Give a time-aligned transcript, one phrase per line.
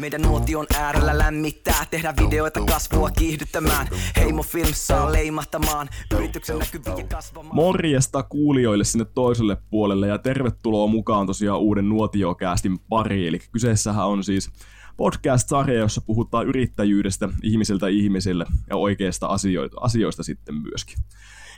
[0.00, 3.86] Meidän nuotion äärellä lämmittää, tehdä videoita kasvua kiihdyttämään.
[4.16, 7.56] Heimo Films saa leimahtamaan, yrityksen näkyviä kasvamaan.
[7.56, 13.28] Morjesta kuulijoille sinne toiselle puolelle ja tervetuloa mukaan tosiaan uuden nuotiokäästin pariin.
[13.28, 14.50] Eli kyseessähän on siis
[14.96, 20.98] podcast-sarja, jossa puhutaan yrittäjyydestä ihmisiltä ihmisille ja oikeista asioista, asioista sitten myöskin.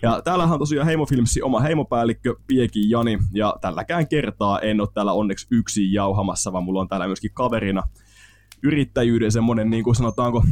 [0.03, 5.13] Ja täällähän on tosiaan Heimofilmsi oma heimopäällikkö Pieki Jani, ja tälläkään kertaa en ole täällä
[5.13, 7.83] onneksi yksin jauhamassa, vaan mulla on täällä myöskin kaverina
[8.63, 10.45] yrittäjyyden semmoinen, niin kuin sanotaanko,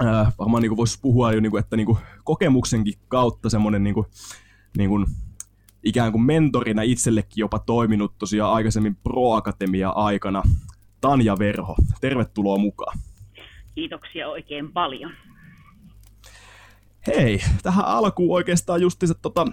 [0.00, 3.94] äh, varmaan niin voisi puhua jo, niin kuin, että niin kuin kokemuksenkin kautta semmoinen niin
[3.94, 4.06] kuin,
[4.76, 5.06] niin kuin,
[5.82, 10.42] ikään kuin mentorina itsellekin jopa toiminut tosiaan aikaisemmin Pro Akatemia aikana.
[11.00, 12.98] Tanja Verho, tervetuloa mukaan.
[13.74, 15.12] Kiitoksia oikein paljon.
[17.06, 19.46] Hei, tähän alkuun oikeastaan justiinsa tota,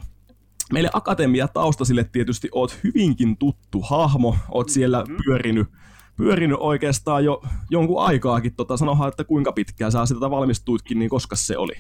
[0.74, 5.18] meille akatemia taustasille tietysti oot hyvinkin tuttu hahmo, oot siellä mm-hmm.
[5.26, 5.68] pyörinyt,
[6.20, 8.56] pyörinyt oikeastaan jo jonkun aikaakin.
[8.56, 11.74] Tota, sanohan, että kuinka pitkään sä sitä valmistuitkin, niin koska se oli?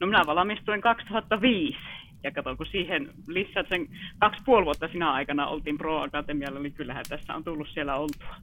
[0.00, 1.78] No minä valmistuin 2005
[2.24, 6.72] ja kato, kun siihen lisät sen kaksi puoli vuotta sinä aikana oltiin Pro Akatemialla, niin
[6.72, 8.36] kyllähän tässä on tullut siellä oltua.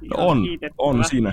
[0.00, 0.38] No on,
[0.78, 1.32] on siinä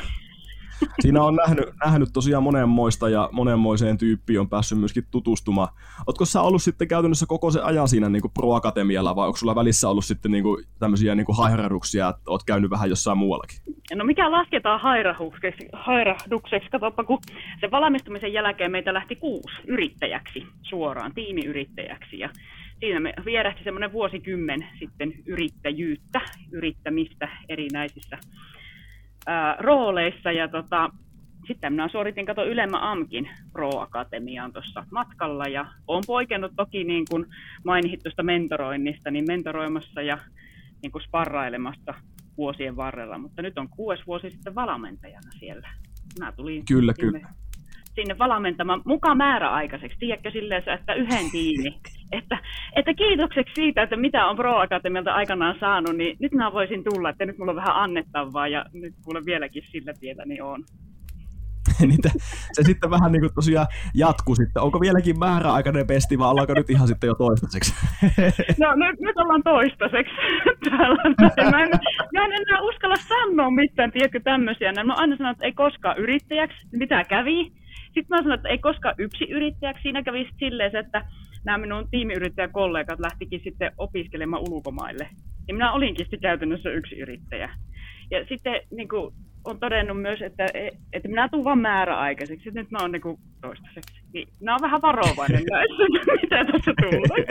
[1.00, 5.68] siinä on nähnyt, nähnyt tosiaan monenmoista ja monenmoiseen tyyppiin on päässyt myöskin tutustumaan.
[6.08, 9.90] Oletko sä ollut sitten käytännössä koko se ajan siinä niin Pro-akatemialla vai onko sulla välissä
[9.90, 13.58] ollut sitten niin kuin tämmöisiä niin hairahduksia, että oot käynyt vähän jossain muuallakin?
[13.96, 15.68] No mikä lasketaan hairahdukseksi?
[15.74, 16.70] hairahdukseksi?
[16.70, 17.20] Katsoppa, kun
[17.60, 22.30] se valmistumisen jälkeen meitä lähti kuusi yrittäjäksi suoraan, tiimiyrittäjäksi ja
[22.80, 28.18] siinä me vierähti semmoinen vuosikymmen sitten yrittäjyyttä, yrittämistä erinäisissä
[29.28, 30.90] ää, rooleissa ja tota,
[31.48, 37.26] sitten minä suoritin kato ylemmä AMKin Pro-akatemiaan tuossa matkalla ja olen poikennut toki niin kuin
[37.66, 40.18] mainitsit tuosta mentoroinnista, niin mentoroimassa ja
[40.82, 41.94] niin kuin sparrailemassa
[42.38, 45.70] vuosien varrella, mutta nyt on kuusi vuosi sitten valmentajana siellä.
[46.20, 47.34] Mä tulin kyllä, sinne, kyllä.
[47.98, 51.80] Sinne valmentamaan mukaan määräaikaiseksi, tiedätkö silleen, että yhden tiimi
[52.12, 52.38] että,
[52.76, 57.10] että kiitokseksi siitä, että mitä on Pro Akatemialta aikanaan saanut, niin nyt mä voisin tulla,
[57.10, 60.64] että nyt mulla on vähän annettavaa ja nyt kuule vieläkin sillä tiellä niin on.
[61.88, 62.10] Niitä,
[62.54, 64.64] se sitten vähän niin kuin tosiaan jatkuu sitten.
[64.64, 67.74] Onko vieläkin määräaikainen pesti vai ollaanko nyt ihan sitten jo toistaiseksi?
[68.64, 70.14] No nyt, nyt ollaan toistaiseksi.
[70.70, 71.04] Täällä.
[71.52, 71.70] Mä, en,
[72.14, 74.84] mä en enää uskalla sanoa mitään, tiedätkö tämmöisiä.
[74.84, 77.52] Mä aina sanon, että ei koskaan yrittäjäksi, mitä kävi.
[77.98, 79.82] Sitten mä sanoin, että ei koskaan yksi yrittäjäksi.
[79.82, 81.06] Siinä kävi silleen, että
[81.44, 85.10] nämä minun tiimiyrittäjäkollegat lähtikin sitten opiskelemaan ulkomaille.
[85.48, 87.50] Ja minä olinkin sitten käytännössä yksi yrittäjä.
[88.12, 89.14] Ja sitten niin kuin,
[89.46, 90.46] on todennut myös, että,
[90.94, 94.02] että minä tulen vain määräaikaiseksi, että nyt mä oon niin toistaiseksi.
[94.14, 95.84] Niin, minä olen vähän varovainen näissä,
[96.22, 97.26] mitä tässä tulee.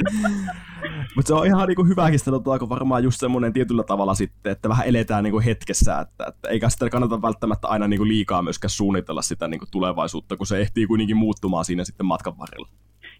[1.16, 4.86] Mutta se on ihan niinku hyväkin sanotaanko varmaan just semmoinen tietyllä tavalla sitten, että vähän
[4.86, 9.48] eletään niinku hetkessä, että, että eikä sitä kannata välttämättä aina niinku liikaa myöskään suunnitella sitä
[9.48, 12.68] niinku tulevaisuutta, kun se ehtii kuitenkin muuttumaan siinä sitten matkan varrella.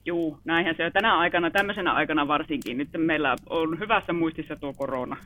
[0.05, 0.93] Juu, näinhän se on.
[0.93, 5.16] Tänä aikana, tämmöisenä aikana varsinkin, nyt meillä on hyvässä muistissa tuo korona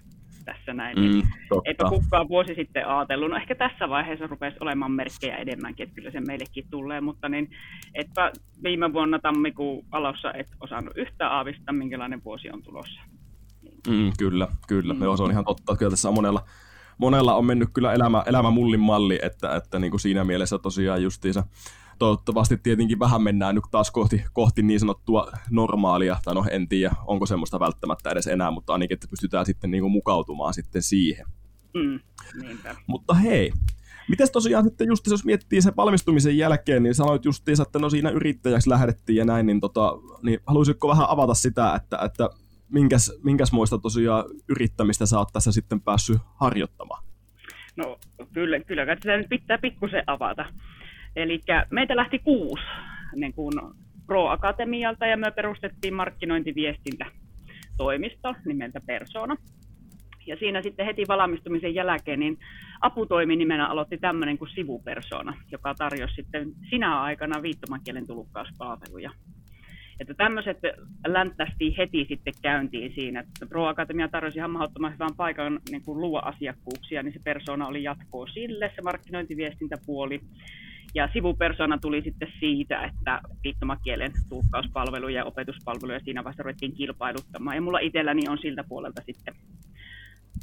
[0.47, 0.99] tässä näin.
[0.99, 1.23] Mm,
[1.65, 3.31] Eipä kukaan vuosi sitten ajatellut.
[3.31, 7.51] No ehkä tässä vaiheessa rupesi olemaan merkkejä enemmänkin, että kyllä se meillekin tulee, mutta niin,
[7.95, 13.01] että viime vuonna tammikuun alussa et osannut yhtään aavistaa, minkälainen vuosi on tulossa.
[13.89, 14.95] Mm, kyllä, kyllä.
[14.95, 15.03] Mm.
[15.03, 15.77] Joo, se on ihan totta.
[15.77, 16.43] Kyllä tässä on monella,
[16.99, 21.03] monella on mennyt kyllä elämä, elämä mullin malli, että, että niin kuin siinä mielessä tosiaan
[21.03, 21.45] justiinsa
[21.99, 26.95] toivottavasti tietenkin vähän mennään nyt taas kohti, kohti niin sanottua normaalia, tai no en tiedä,
[27.07, 31.27] onko semmoista välttämättä edes enää, mutta ainakin, että pystytään sitten niin kuin mukautumaan sitten siihen.
[31.75, 32.01] Mm,
[32.87, 33.53] mutta hei,
[34.09, 38.11] Miten tosiaan sitten just jos miettii sen valmistumisen jälkeen, niin sanoit justiinsa, että no siinä
[38.11, 39.93] yrittäjäksi lähdettiin ja näin, niin, tota,
[40.23, 42.31] niin haluaisitko vähän avata sitä, että, että
[42.69, 47.05] minkäs, minkäsmoista tosiaan yrittämistä sä oot tässä sitten päässyt harjoittamaan?
[47.77, 47.99] No
[48.33, 50.45] kyllä, kyllä sitä nyt pitää pikkusen avata.
[51.17, 51.41] Eli
[51.71, 52.65] meitä lähti kuusi
[53.15, 53.53] niin kuin
[54.07, 59.37] Pro-akatemialta ja me perustettiin markkinointiviestintätoimisto nimeltä Persona.
[60.27, 62.39] Ja siinä sitten heti valmistumisen jälkeen niin
[62.81, 69.11] aputoiminimenä aloitti tämmöinen kuin sivupersona, joka tarjosi sitten sinä aikana viittomakielen tulukkauspalveluja.
[70.01, 70.59] Että tämmöiset
[71.07, 76.01] länttästiin heti sitten käyntiin siinä, että Pro Akatemia tarjosi ihan mahdottoman hyvän paikan niin kuin
[76.01, 80.21] luo asiakkuuksia, niin se persona oli jatkoa sille, se markkinointiviestintäpuoli.
[80.97, 87.57] Ja sivupersona tuli sitten siitä, että viittomakielen tulkkauspalveluja ja opetuspalveluja siinä vaiheessa ruvettiin kilpailuttamaan.
[87.57, 89.35] Ja mulla itselläni on siltä puolelta sitten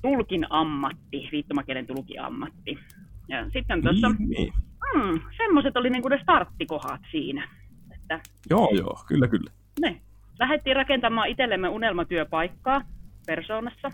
[0.01, 2.79] tulkin ammatti, viittomakielen tulkin ammatti.
[3.27, 4.53] Ja sitten tuossa, niin,
[4.95, 7.49] mm, semmoiset oli niinku ne starttikohat siinä.
[7.95, 8.19] Että,
[8.49, 9.51] joo, joo, kyllä, kyllä.
[9.81, 10.01] Ne.
[10.39, 12.81] Lähdettiin rakentamaan itsellemme unelmatyöpaikkaa
[13.25, 13.91] persoonassa.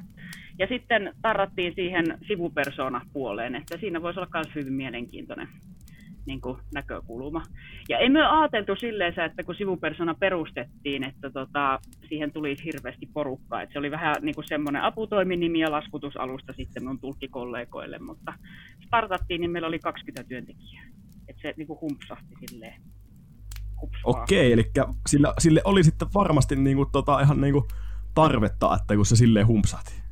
[0.60, 5.48] Ja sitten tarrattiin siihen sivupersona-puoleen, että siinä voisi olla myös hyvin mielenkiintoinen
[6.30, 7.44] niin kuin näkökulma.
[7.90, 11.80] Ja ei me ajateltu silleen, että kun sivupersona perustettiin, että tota,
[12.10, 13.62] siihen tuli hirveästi porukkaa.
[13.62, 18.34] Että se oli vähän niin kuin semmoinen aputoiminimi ja laskutusalusta sitten mun tulkkikollegoille, mutta
[18.88, 20.86] startattiin, niin meillä oli 20 työntekijää.
[21.28, 22.82] Että se niin kuin humpsahti silleen.
[24.04, 24.72] Okei, eli
[25.08, 27.66] sille, sille oli sitten varmasti niin kuin, tota, ihan niin kuin
[28.16, 30.09] tarvetta, että kun se silleen humpsahti.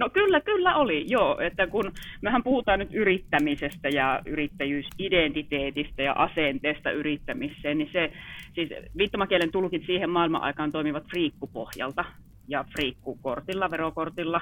[0.00, 1.40] No kyllä, kyllä oli, joo.
[1.40, 1.92] Että kun
[2.22, 8.12] mehän puhutaan nyt yrittämisestä ja yrittäjyysidentiteetistä ja asenteesta yrittämiseen, niin se,
[8.54, 12.04] siis viittomakielen tulkit siihen maailman aikaan toimivat friikkupohjalta
[12.48, 14.40] ja friikkukortilla, verokortilla.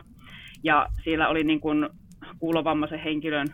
[0.62, 1.88] Ja siellä oli niin kuin
[2.38, 3.46] kuulovammaisen henkilön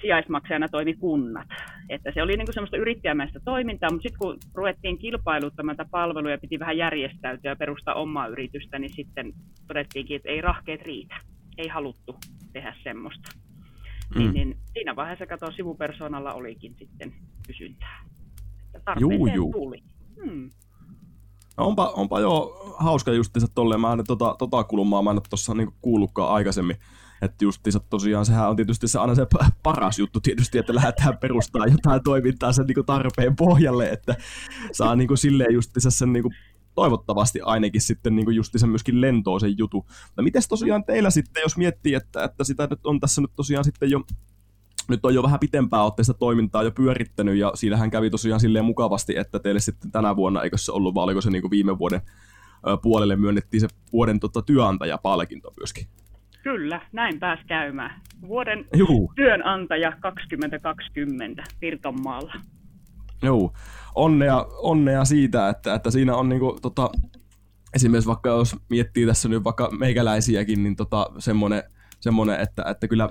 [0.00, 1.48] sijaismaksajana toimi kunnat.
[1.88, 6.38] Että se oli niin kuin semmoista yrittäjämäistä toimintaa, mutta sitten kun ruvettiin kilpailuttamaan tätä palveluja,
[6.38, 9.32] piti vähän järjestäytyä ja perustaa omaa yritystä, niin sitten
[9.66, 11.16] todettiinkin, että ei rahkeet riitä.
[11.58, 12.16] Ei haluttu
[12.52, 13.28] tehdä semmoista.
[14.14, 14.18] Mm.
[14.18, 17.12] Niin, niin siinä vaiheessa kato sivupersonalla olikin sitten
[17.46, 18.04] kysyntää.
[18.74, 19.52] Että juu, juu.
[19.52, 19.82] tuli.
[20.24, 20.50] Hmm.
[21.56, 23.80] No onpa, onpa jo hauska justiinsa tolleen.
[23.80, 26.76] Mä en tota, tota kulmaa mä en ole tuossa niinku kuullutkaan aikaisemmin.
[27.22, 29.26] Että justiinsa tosiaan sehän on tietysti se aina se
[29.62, 34.16] paras juttu tietysti, että lähdetään perustaa jotain toimintaa sen niin tarpeen pohjalle, että
[34.72, 36.34] saa niin kuin silleen justiinsa sen niin kuin
[36.74, 39.86] toivottavasti ainakin sitten niin justiinsa myöskin lentoon sen jutu.
[40.16, 43.64] No miten tosiaan teillä sitten, jos miettii, että, että sitä nyt on tässä nyt tosiaan
[43.64, 44.00] sitten jo
[44.88, 49.16] nyt on jo vähän pitempää otteista toimintaa jo pyörittänyt, ja siinähän kävi tosiaan silleen mukavasti,
[49.16, 52.00] että teille sitten tänä vuonna, eikö se ollut, vai oliko se niin viime vuoden
[52.82, 55.86] puolelle myönnettiin se vuoden tota, työnantajapalkinto myöskin.
[56.46, 58.00] Kyllä, näin pääs käymään.
[58.28, 59.12] Vuoden Juhu.
[59.16, 62.34] työnantaja 2020 Pirkanmaalla.
[63.22, 63.52] Joo,
[63.94, 66.90] onnea, onnea siitä, että, että siinä on niinku, tota,
[67.74, 71.62] esimerkiksi vaikka jos miettii tässä nyt vaikka meikäläisiäkin, niin tota, semmoinen,
[72.00, 73.08] semmoinen että, että kyllä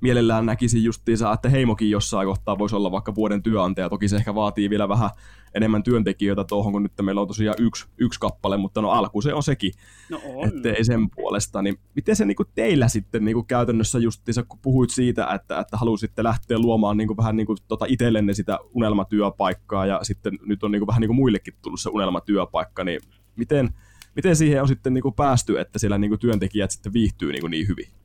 [0.00, 3.88] mielellään näkisin justiinsa, että heimokin jossain kohtaa voisi olla vaikka vuoden työnantaja.
[3.88, 5.10] Toki se ehkä vaatii vielä vähän
[5.54, 9.34] enemmän työntekijöitä tuohon, kun nyt meillä on tosiaan yksi, yksi kappale, mutta no alku se
[9.34, 9.72] on sekin.
[10.10, 10.48] No on.
[10.48, 11.62] Että ei sen puolesta.
[11.62, 16.22] Niin miten se niinku teillä sitten niinku käytännössä justiinsa, kun puhuit siitä, että, että halusitte
[16.22, 21.00] lähteä luomaan niinku vähän niinku tota itsellenne sitä unelmatyöpaikkaa ja sitten nyt on niinku vähän
[21.00, 23.00] niinku muillekin tullut se unelmatyöpaikka, niin
[23.36, 23.74] miten,
[24.16, 27.99] miten siihen on sitten niinku päästy, että siellä niinku työntekijät sitten viihtyy niinku niin hyvin?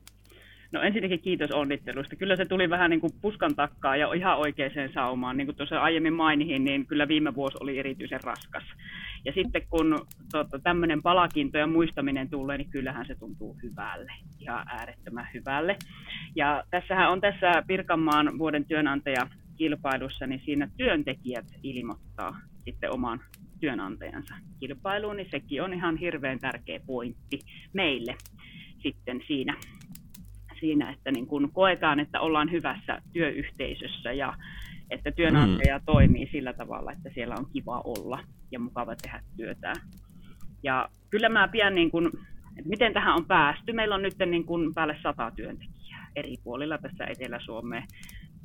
[0.76, 2.16] No ensinnäkin kiitos onnittelusta.
[2.16, 5.38] Kyllä se tuli vähän niin kuin puskan takkaa ja ihan oikeaan saumaan.
[5.38, 8.64] Niin kuin tuossa aiemmin mainihin, niin kyllä viime vuosi oli erityisen raskas.
[9.26, 14.66] Ja sitten kun tota, tämmöinen palakinto ja muistaminen tulee, niin kyllähän se tuntuu hyvälle, ihan
[14.68, 15.78] äärettömän hyvälle.
[16.36, 23.20] Ja tässähän on tässä Pirkanmaan vuoden työnantajakilpailussa, niin siinä työntekijät ilmoittaa sitten oman
[23.60, 27.40] työnantajansa kilpailuun, niin sekin on ihan hirveän tärkeä pointti
[27.74, 28.16] meille
[28.84, 29.58] sitten siinä
[30.60, 34.34] siinä, että niin kun koetaan, että ollaan hyvässä työyhteisössä ja
[34.90, 35.84] että työnantaja mm.
[35.86, 38.20] toimii sillä tavalla, että siellä on kiva olla
[38.52, 39.74] ja mukava tehdä työtä.
[40.64, 42.12] Ja kyllä mä pian, niin kun,
[42.58, 43.74] että miten tähän on päästy.
[43.74, 47.84] Meillä on nyt niin kun päälle sata työntekijää eri puolilla tässä Etelä-Suomeen.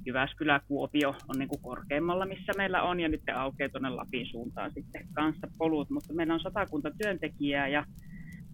[0.07, 4.73] Jyväskylä, Kuopio on niin kuin korkeimmalla, missä meillä on, ja nyt aukeaa tuonne Lapin suuntaan
[4.75, 7.85] sitten kanssa polut, mutta meillä on satakunta työntekijää, ja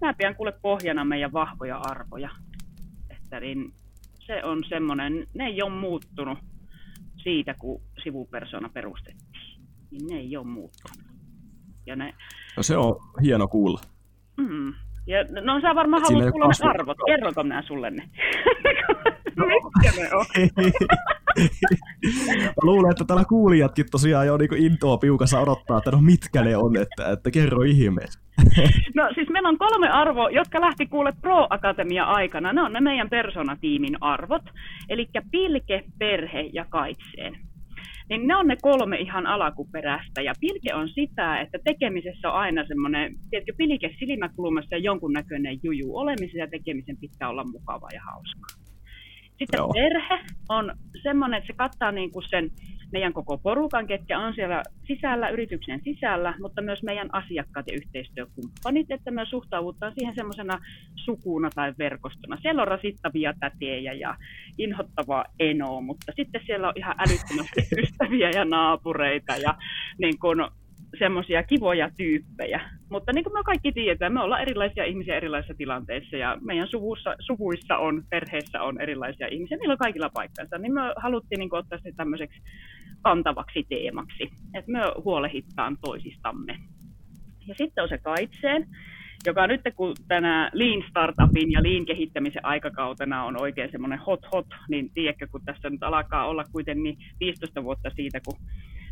[0.01, 2.31] mä pian kuule pohjana meidän vahvoja arvoja
[3.41, 3.73] niin
[4.27, 6.39] se on semmoinen, ne ei ole muuttunut
[7.23, 9.61] siitä, kun sivupersona perustettiin.
[9.91, 10.99] Niin ne ei ole muuttunut.
[11.87, 12.15] Ja ne...
[12.57, 13.81] No se on hieno kuulla.
[14.37, 14.75] Mm.
[15.07, 16.97] Ja, no sä varmaan haluat kuulla ne arvot.
[17.07, 18.09] Kerronko minä sulle ne?
[19.37, 19.47] No.
[19.47, 20.27] Mitkä ne on?
[22.45, 26.57] Mä luulen, että täällä kuulijatkin tosiaan jo niin intoa piukassa odottaa, että no mitkä ne
[26.57, 28.21] on, että, että kerro ihmeessä.
[28.95, 32.53] No siis meillä on kolme arvoa, jotka lähti kuule Pro Akatemia aikana.
[32.53, 34.43] Ne on ne meidän personatiimin arvot,
[34.89, 37.39] eli pilke, perhe ja kaitseen.
[38.09, 40.23] Niin ne on ne kolme ihan alakuperäistä.
[40.23, 45.97] Ja pilke on sitä, että tekemisessä on aina semmoinen, tiedätkö, pilke silmäkulmassa ja jonkunnäköinen juju.
[45.97, 48.66] Olemisen ja tekemisen pitää olla mukava ja hauskaa.
[49.39, 49.73] Sitten Joo.
[49.73, 52.51] perhe on semmoinen, että se kattaa niin kuin sen
[52.93, 58.91] meidän koko porukan, ketkä on siellä sisällä, yrityksen sisällä, mutta myös meidän asiakkaat ja yhteistyökumppanit,
[58.91, 60.59] että me suhtaudutaan siihen semmoisena
[60.95, 62.37] sukuna tai verkostona.
[62.43, 64.17] Siellä on rasittavia tätejä ja
[64.59, 69.55] inhottavaa enoa, mutta sitten siellä on ihan älyttömästi ystäviä ja naapureita ja
[69.99, 70.49] niin kun
[70.99, 72.61] semmoisia kivoja tyyppejä.
[72.91, 77.15] Mutta niin kuin me kaikki tiedetään, me ollaan erilaisia ihmisiä erilaisissa tilanteissa ja meidän suvussa,
[77.21, 80.59] suvuissa on, perheessä on erilaisia ihmisiä, niillä on kaikilla paikkansa.
[80.59, 82.41] Niin me haluttiin niin kuin, ottaa se tämmöiseksi
[83.03, 86.59] kantavaksi teemaksi, että me huolehittaan toisistamme.
[87.47, 88.67] Ja sitten on se kaitseen.
[89.27, 94.47] joka nyt kun tänä Lean Startupin ja Lean kehittämisen aikakautena on oikein semmoinen hot hot,
[94.69, 98.39] niin tiedätkö, kun tässä nyt alkaa olla kuitenkin 15 vuotta siitä, kun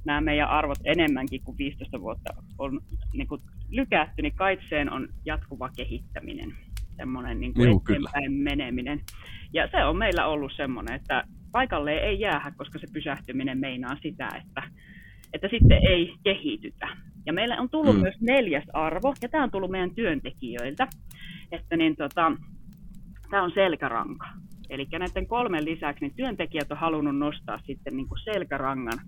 [0.04, 2.80] nämä meidän arvot enemmänkin kuin 15 vuotta on
[3.12, 6.52] niin kuin lykätty, niin kaitseen on jatkuva kehittäminen,
[6.96, 8.44] semmoinen niin kuin eteenpäin kyllä.
[8.50, 9.00] meneminen.
[9.52, 14.28] Ja se on meillä ollut semmoinen, että paikalleen ei jäähä, koska se pysähtyminen meinaa sitä,
[14.37, 14.62] että,
[15.32, 16.88] että sitten ei kehitytä.
[17.26, 18.02] Ja meillä on tullut mm.
[18.02, 20.88] myös neljäs arvo, ja tämä on tullut meidän työntekijöiltä,
[21.52, 22.32] että niin tota,
[23.30, 24.26] tämä on selkäranka.
[24.70, 28.99] Eli näiden kolmen lisäksi niin työntekijät on halunnut nostaa sitten niin kuin selkärangan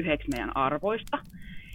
[0.00, 1.18] yhdeksi meidän arvoista.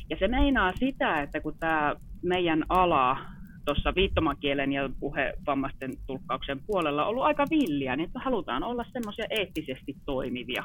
[0.09, 3.17] Ja se meinaa sitä, että kun tämä meidän ala
[3.65, 9.25] tuossa viittomakielen ja puhevammaisten tulkkauksen puolella on ollut aika villiä, niin että halutaan olla semmoisia
[9.29, 10.63] eettisesti toimivia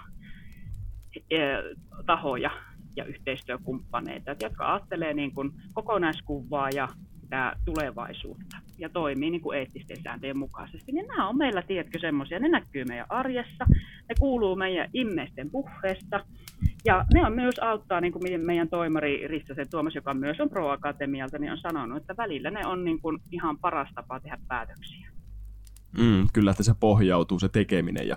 [1.31, 1.39] e,
[2.07, 2.51] tahoja
[2.97, 6.89] ja yhteistyökumppaneita, jotka ajattelee niin kuin kokonaiskuvaa ja
[7.31, 10.93] sitä tulevaisuutta ja toimii niin kuin eettisten sääntöjen mukaisesti.
[10.93, 13.67] Niin nämä on meillä, tiedätkö, semmoisia, ne näkyy meidän arjessa,
[14.09, 16.25] ne kuuluu meidän immeisten puheesta
[16.85, 20.71] ja ne on myös auttaa, niin kuin meidän toimari Rissasen Tuomas, joka myös on Pro
[20.71, 25.11] Akatemialta, niin on sanonut, että välillä ne on niin kuin ihan paras tapa tehdä päätöksiä.
[25.99, 28.17] Mm, kyllä, että se pohjautuu se tekeminen ja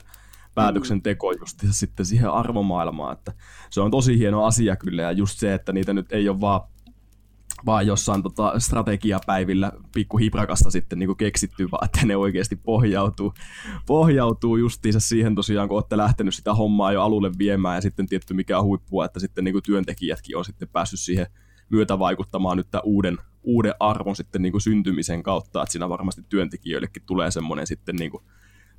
[0.55, 3.31] päätöksenteko just sitten siihen arvomaailmaan, että
[3.69, 6.61] se on tosi hieno asia kyllä ja just se, että niitä nyt ei ole vaan
[7.65, 13.33] vaan jossain tota, strategiapäivillä pikku hiprakasta sitten niin keksitty, vaan että ne oikeasti pohjautuu,
[13.85, 18.33] pohjautuu justiinsa siihen tosiaan, kun olette lähtenyt sitä hommaa jo alulle viemään ja sitten tietty
[18.33, 21.27] mikä on huippua, että sitten niin työntekijätkin on sitten päässyt siihen
[21.69, 27.03] myötä vaikuttamaan nyt tämän uuden, uuden arvon sitten niin syntymisen kautta, että siinä varmasti työntekijöillekin
[27.05, 28.11] tulee semmoinen sitten niin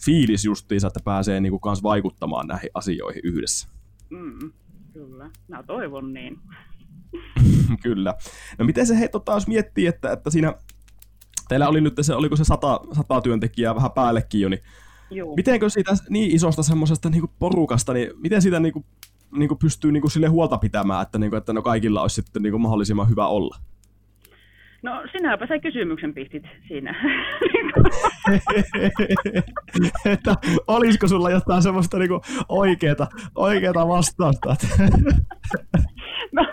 [0.04, 3.68] fiilis justiinsa, että pääsee niin kuin vaikuttamaan näihin asioihin yhdessä.
[4.10, 4.52] Mm,
[4.92, 6.40] kyllä, mä toivon niin.
[7.82, 8.14] Kyllä.
[8.58, 10.54] No miten se, hei, tota, jos miettii, että, että siinä
[11.48, 14.60] teillä oli nyt se, oliko se sata, sata työntekijää vähän päällekin jo, niin
[15.10, 15.36] Joo.
[15.36, 18.84] mitenkö siitä niin isosta semmoisesta niin porukasta, niin miten siitä niin kuin,
[19.36, 22.14] niin kuin pystyy niin kuin sille huolta pitämään, että, niin kuin, että no kaikilla olisi
[22.14, 23.56] sitten niin kuin mahdollisimman hyvä olla?
[24.84, 26.94] No sinäpä se kysymyksen pistit siinä.
[30.12, 30.34] että
[30.66, 34.56] olisiko sulla jotain semmoista niinku oikeeta, oikeeta vastausta?
[36.32, 36.46] no,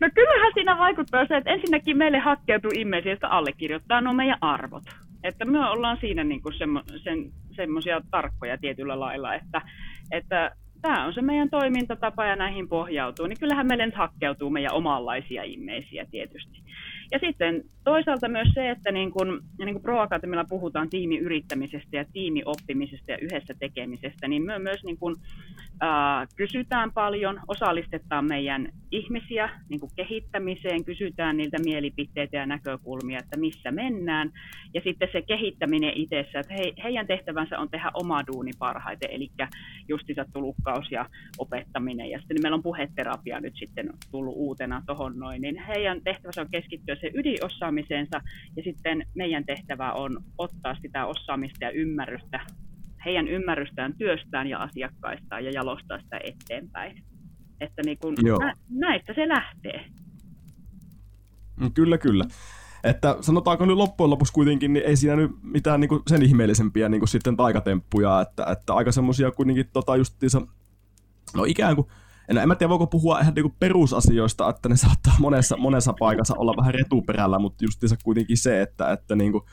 [0.00, 4.82] no kyllähän siinä vaikuttaa se, että ensinnäkin meille hakkeutuu immeisiä, jotka allekirjoittaa nuo meidän arvot.
[5.24, 9.62] Että me ollaan siinä niinku semmo, sen, semmoisia tarkkoja tietyllä lailla, että,
[10.10, 10.50] että
[10.82, 15.42] tämä on se meidän toimintatapa ja näihin pohjautuu, niin kyllähän meille nyt hakkeutuu meidän omanlaisia
[15.42, 16.62] immeisiä tietysti.
[17.12, 22.04] Ja sitten toisaalta myös se, että niin kuin, niin kuin Pro Academilla puhutaan tiimiyrittämisestä ja
[22.12, 25.16] tiimioppimisesta ja yhdessä tekemisestä, niin me myös niin kuin,
[25.82, 33.70] äh, kysytään paljon, osallistetaan meidän ihmisiä niin kehittämiseen, kysytään niiltä mielipiteitä ja näkökulmia, että missä
[33.70, 34.32] mennään.
[34.74, 39.30] Ja sitten se kehittäminen itsessä, että he, heidän tehtävänsä on tehdä oma duuni parhaiten, eli
[39.88, 41.06] justiinsa tulukkaus ja
[41.38, 42.10] opettaminen.
[42.10, 46.50] Ja sitten meillä on puheterapia nyt sitten tullut uutena tuohon noin, niin heidän tehtävänsä on
[46.50, 47.10] keskittyä se
[47.78, 48.20] ydinosaamiseensa
[48.56, 52.40] ja sitten meidän tehtävä on ottaa sitä osaamista ja ymmärrystä,
[53.04, 57.02] heidän ymmärrystään työstään ja asiakkaistaan ja jalostaa sitä eteenpäin.
[57.60, 59.84] Että niin kun nä- näistä se lähtee.
[61.60, 62.24] Mm, kyllä, kyllä.
[62.84, 67.08] Että sanotaanko nyt loppujen lopuksi kuitenkin, niin ei siinä nyt mitään niin sen ihmeellisempiä niin
[67.08, 70.46] sitten taikatemppuja, että, että aika semmoisia kuitenkin tota justiinsa,
[71.34, 71.88] no ikään kuin
[72.28, 76.34] en, en mä tiedä, voiko puhua ihan niinku perusasioista, että ne saattaa monessa, monessa paikassa
[76.38, 79.46] olla vähän retuperällä, mutta justiinsa kuitenkin se, että, että niinku,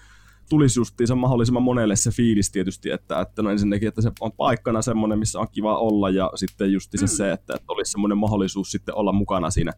[0.50, 4.82] tulisi justiinsa mahdollisimman monelle se fiilis tietysti, että, että no ensinnäkin, että se on paikkana
[4.82, 7.18] semmoinen, missä on kiva olla, ja sitten justiinsa mm.
[7.18, 9.72] se, että, että olisi semmoinen mahdollisuus sitten olla mukana siinä,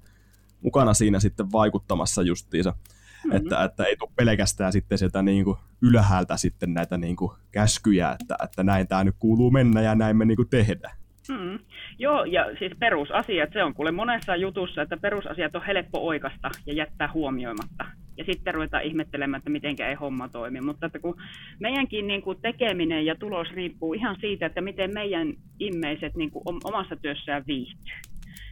[0.62, 2.70] mukana siinä sitten vaikuttamassa justiinsa.
[2.72, 3.38] Mm-hmm.
[3.38, 8.18] Että, että ei tule pelkästään sitten sieltä niin kuin ylhäältä sitten näitä niin kuin käskyjä,
[8.22, 10.98] että, että näin tämä nyt kuuluu mennä ja näin me niin kuin tehdään.
[11.30, 11.60] Mm.
[12.00, 16.74] Joo, ja siis perusasiat, se on kuule monessa jutussa, että perusasiat on helppo oikasta ja
[16.74, 17.86] jättää huomioimatta.
[18.18, 20.62] Ja sitten ruvetaan ihmettelemään, että miten ei homma toimi.
[20.62, 21.22] Mutta että kun
[21.60, 26.44] meidänkin niin kuin tekeminen ja tulos riippuu ihan siitä, että miten meidän immeiset niin kuin
[26.64, 27.96] omassa työssään viihtyy.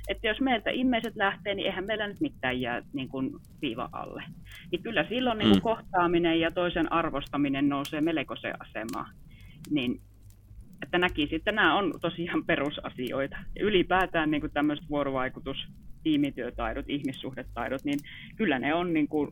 [0.07, 3.31] Että jos meiltä immeiset lähtee, niin eihän meillä nyt mitään jää niin kuin
[3.61, 4.23] viiva alle.
[4.71, 5.61] Niin kyllä silloin niin kuin mm.
[5.61, 9.13] kohtaaminen ja toisen arvostaminen nousee melkoiseen asemaan.
[9.69, 10.01] Niin
[10.83, 13.37] että näkisi, että nämä on tosiaan perusasioita.
[13.55, 15.57] Ja ylipäätään niin kuin tämmöiset vuorovaikutus,
[16.03, 17.99] tiimityötaidot, ihmissuhdetaidot, niin
[18.35, 19.31] kyllä ne on niin kuin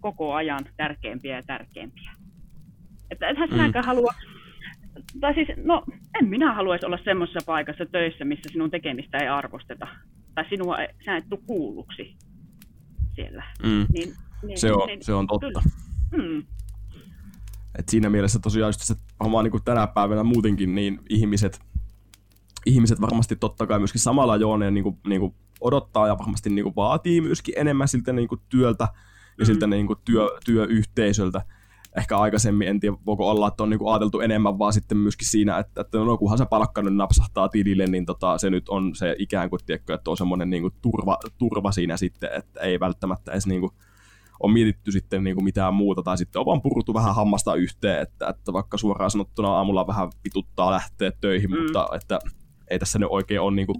[0.00, 2.12] koko ajan tärkeimpiä ja tärkeimpiä.
[3.10, 3.52] Että ethän mm.
[3.52, 4.14] sinäkään halua,
[5.20, 5.84] tai siis, no
[6.20, 9.88] en minä haluaisi olla semmoisessa paikassa töissä, missä sinun tekemistä ei arvosteta.
[10.34, 12.16] Tai sinua, sä et tule kuulluksi
[13.14, 13.44] siellä.
[13.62, 13.86] Mm.
[13.92, 15.46] Niin, niin, se, on, niin, se on totta.
[15.46, 15.62] Kyllä
[16.12, 16.44] Mm.
[17.78, 21.60] Et siinä mielessä tosiaan just se varmaan niin tänä päivänä muutenkin, niin ihmiset,
[22.66, 26.62] ihmiset varmasti totta kai myöskin samalla jooneen niin kuin, niin kuin odottaa ja varmasti niin
[26.62, 28.84] kuin vaatii myöskin enemmän siltä niin kuin työltä
[29.38, 29.46] ja mm.
[29.46, 31.42] siltä niin kuin työ, työyhteisöltä.
[31.96, 35.28] Ehkä aikaisemmin, en tiedä voiko olla, että on niin kuin ajateltu enemmän vaan sitten myöskin
[35.28, 38.94] siinä, että, että no kunhan se palkka nyt napsahtaa tilille, niin tota, se nyt on
[38.94, 42.80] se ikään kuin, tiedätkö, että on semmoinen niin kuin turva, turva siinä sitten, että ei
[42.80, 43.72] välttämättä edes niin kuin,
[44.40, 48.02] on mietitty sitten niin kuin mitään muuta, tai sitten on vaan purtu vähän hammasta yhteen,
[48.02, 51.62] että, että vaikka suoraan sanottuna aamulla vähän vituttaa lähteä töihin, mm.
[51.62, 52.18] mutta että
[52.70, 53.78] ei tässä nyt oikein ole niin kuin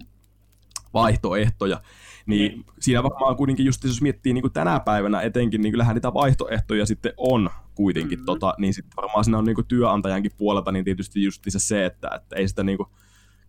[0.94, 1.80] vaihtoehtoja.
[2.26, 2.64] Niin mm.
[2.80, 6.86] siinä varmaan kuitenkin just jos miettii niin kuin tänä päivänä etenkin, niin kyllähän niitä vaihtoehtoja
[6.86, 8.26] sitten on kuitenkin, mm-hmm.
[8.26, 12.10] tota, niin sitten varmaan siinä on niin kuin työnantajankin puolelta, niin tietysti just se, että,
[12.14, 12.88] että ei sitä niin kuin,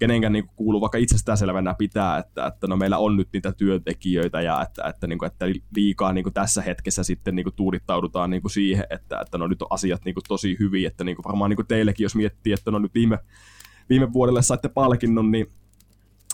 [0.04, 4.62] kenenkään niin kuulu vaikka itsestäänselvänä pitää, että, että no meillä on nyt niitä työntekijöitä ja
[4.62, 5.46] että, että, niin kuin, että
[5.76, 9.48] liikaa niin kuin tässä hetkessä sitten niin kuin tuudittaudutaan niin kuin siihen, että, että no
[9.48, 12.16] nyt on asiat niin kuin tosi hyvin, että niin kuin varmaan niin kuin teillekin, jos
[12.16, 13.20] miettii, että no nyt viime,
[13.90, 15.48] viime vuodelle saitte palkinnon, niin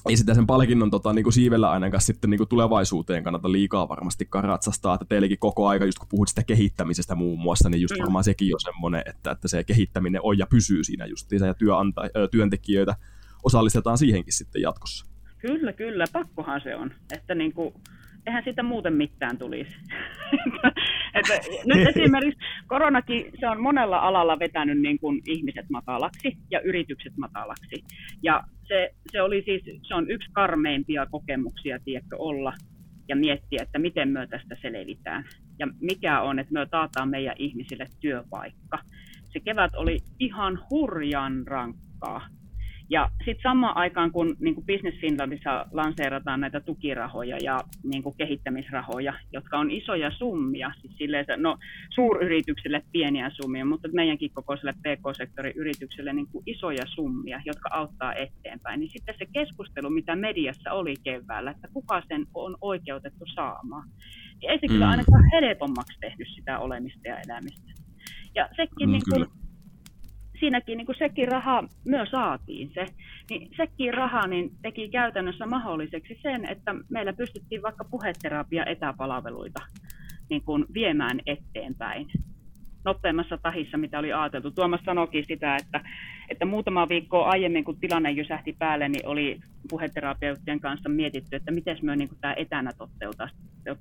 [0.09, 3.89] ei sitä sen palkinnon tota, niin kuin siivellä ainakaan sitten niin kuin tulevaisuuteen kannata liikaa
[3.89, 7.95] varmasti karatsastaa, että teillekin koko aika, just kun puhut sitä kehittämisestä muun muassa, niin just
[7.97, 8.01] mm.
[8.01, 12.01] varmaan sekin on semmoinen, että, että se kehittäminen on ja pysyy siinä justiinsa ja työnanta,
[12.31, 12.95] työntekijöitä
[13.43, 15.05] osallistetaan siihenkin sitten jatkossa.
[15.37, 16.91] Kyllä, kyllä, pakkohan se on.
[17.13, 17.73] Että niin kuin,
[18.27, 19.75] eihän siitä muuten mitään tulisi.
[21.19, 21.33] että
[21.65, 27.83] nyt esimerkiksi koronakin, se on monella alalla vetänyt niin kuin ihmiset matalaksi ja yritykset matalaksi.
[28.23, 32.53] Ja se, se, oli siis, se on yksi karmeimpia kokemuksia, tiedätkö, olla
[33.09, 35.25] ja miettiä, että miten me tästä selvitään.
[35.59, 38.79] Ja mikä on, että me taataan meidän ihmisille työpaikka.
[39.29, 42.27] Se kevät oli ihan hurjan rankkaa.
[42.91, 48.15] Ja sitten samaan aikaan, kun niin kuin Business Finlandissa lanseerataan näitä tukirahoja ja niin kuin
[48.17, 51.57] kehittämisrahoja, jotka on isoja summia, siis silleen, no
[51.89, 58.79] suuryrityksille pieniä summia, mutta meidänkin kokoiselle PK-sektorin yritykselle niin kuin isoja summia, jotka auttaa eteenpäin,
[58.79, 63.89] niin sitten se keskustelu, mitä mediassa oli keväällä, että kuka sen on oikeutettu saamaan,
[64.41, 64.73] niin ei se mm.
[64.73, 67.73] kyllä ainakaan helpommaksi tehnyt sitä olemista ja elämistä.
[68.35, 69.25] Ja sekin mm, niin kuin,
[70.39, 72.85] siinäkin niin kuin sekin raha myös saatiin se,
[73.29, 79.59] niin sekin raha niin teki käytännössä mahdolliseksi sen, että meillä pystyttiin vaikka puheterapia etäpalveluita
[80.29, 82.07] niin kuin viemään eteenpäin
[82.85, 84.51] nopeammassa tahissa, mitä oli ajateltu.
[84.51, 85.81] Tuomas sanoikin sitä, että,
[86.29, 89.39] että muutama viikko aiemmin, kun tilanne jysähti päälle, niin oli
[89.69, 92.71] puheterapeuttien kanssa mietitty, että miten me niin tämä etänä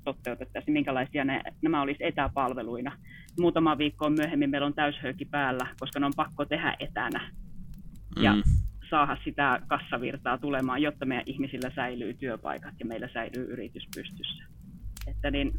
[0.04, 2.92] toteutettaisiin, minkälaisia ne, nämä olisi etäpalveluina.
[3.40, 7.30] Muutama viikko myöhemmin meillä on täyshöyki päällä, koska ne on pakko tehdä etänä.
[8.20, 8.42] Ja mm.
[8.90, 14.44] saada sitä kassavirtaa tulemaan, jotta meidän ihmisillä säilyy työpaikat ja meillä säilyy yritys pystyssä.
[15.06, 15.52] Että niin,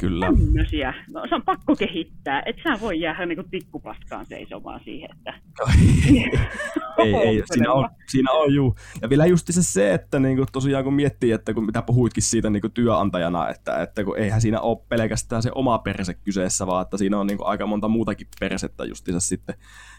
[0.00, 0.26] Kyllä.
[0.26, 0.94] Tämmöisiä.
[1.12, 2.42] No, se on pakko kehittää.
[2.46, 5.34] Et sä voi jäädä niin tikkupaskaan seisomaan siihen, että...
[6.98, 8.74] ei, ei, siinä on, siinä on juu.
[9.02, 12.22] Ja vielä just se, se että niin kuin tosiaan kun miettii, että kun mitä puhuitkin
[12.22, 16.66] siitä niin kuin työnantajana, että, että kun eihän siinä ole pelkästään se oma perse kyseessä,
[16.66, 19.54] vaan että siinä on niin kuin aika monta muutakin persettä justiinsa sitten.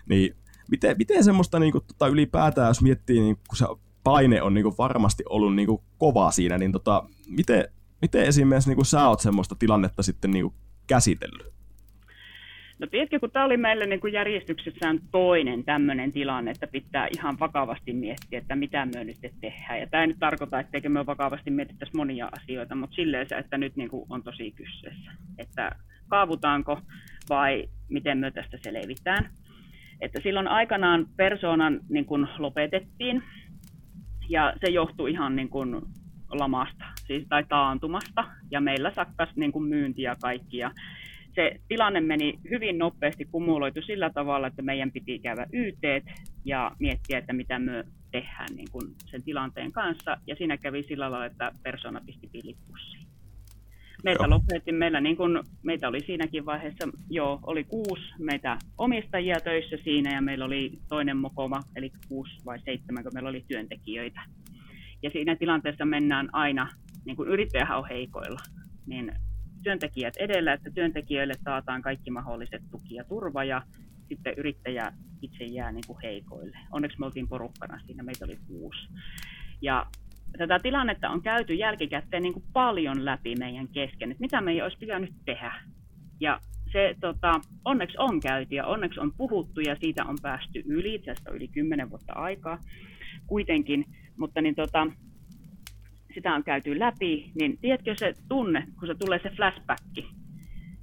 [0.10, 0.36] Niin
[0.72, 3.66] miten, miten semmoista niin kuin, tota, ylipäätään, jos miettii, niin kun se
[4.04, 7.66] paine on niin kuin varmasti ollut niin kuin kova siinä, niin tota, miten,
[8.02, 10.56] Miten esimerkiksi niin kuin sä oot semmoista tilannetta sitten niin kuin
[10.88, 11.52] käsitellyt?
[12.80, 17.40] No tiedätkö, kun tämä oli meille niin kuin järjestyksessään toinen tämmöinen tilanne, että pitää ihan
[17.40, 19.80] vakavasti miettiä, että mitä me nyt tehdään.
[19.80, 23.58] Ja tämä ei nyt tarkoita, etteikö me vakavasti mietittäisi monia asioita, mutta silleen se, että
[23.58, 25.12] nyt niin kuin on tosi kyseessä.
[25.38, 25.72] Että
[26.08, 26.80] kaavutaanko
[27.30, 29.30] vai miten me tästä selvitään.
[30.02, 33.24] Että silloin aikanaan persoonan niin kuin lopetettiin
[34.30, 35.82] ja se johtui ihan niin kuin
[36.32, 40.58] lamasta siis, tai taantumasta, ja meillä sakkas niin kuin myynti ja kaikki.
[40.58, 40.72] Ja
[41.36, 46.06] se tilanne meni hyvin nopeasti kumuloitu sillä tavalla, että meidän piti käydä YT
[46.46, 50.18] ja miettiä, että mitä me tehdään niin kuin sen tilanteen kanssa.
[50.28, 53.08] Ja siinä kävi sillä lailla, että persona pisti pilipussiin.
[54.04, 59.78] Meitä lopetettiin, meillä niin kuin, meitä oli siinäkin vaiheessa, jo oli kuusi meitä omistajia töissä
[59.84, 64.22] siinä ja meillä oli toinen mokoma, eli kuusi vai seitsemän, kun meillä oli työntekijöitä.
[65.04, 66.70] Ja siinä tilanteessa mennään aina,
[67.06, 68.40] niin kuin yrittäjähän on heikoilla,
[68.86, 69.12] niin
[69.64, 73.62] työntekijät edellä, että työntekijöille taataan kaikki mahdolliset tuki ja turva ja
[74.10, 76.58] sitten yrittäjä itse jää niin kuin heikoille.
[76.72, 78.88] Onneksi me oltiin porukkana siinä, meitä oli kuusi.
[79.62, 79.86] Ja
[80.38, 84.78] tätä tilannetta on käyty jälkikäteen niin kuin paljon läpi meidän kesken, että mitä meidän olisi
[84.78, 85.54] pitänyt tehdä.
[86.20, 86.40] Ja
[86.72, 91.14] se tota, onneksi on käyty ja onneksi on puhuttu ja siitä on päästy yli, itse
[91.32, 92.60] yli kymmenen vuotta aikaa
[93.28, 93.86] kuitenkin,
[94.22, 94.88] mutta niin tota,
[96.14, 99.84] sitä on käyty läpi, niin tiedätkö se tunne, kun se tulee se flashback,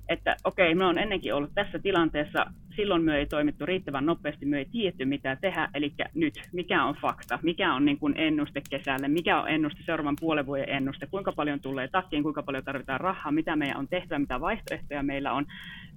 [0.08, 2.46] että okei, me on ennenkin ollut tässä tilanteessa,
[2.78, 6.94] silloin me ei toimittu riittävän nopeasti, me ei tiedetty mitä tehdä, eli nyt, mikä on
[6.94, 11.32] fakta, mikä on niin kuin ennuste kesälle, mikä on ennuste seuraavan puolen vuoden ennuste, kuinka
[11.32, 15.46] paljon tulee takkiin, kuinka paljon tarvitaan rahaa, mitä meidän on tehtävä, mitä vaihtoehtoja meillä on,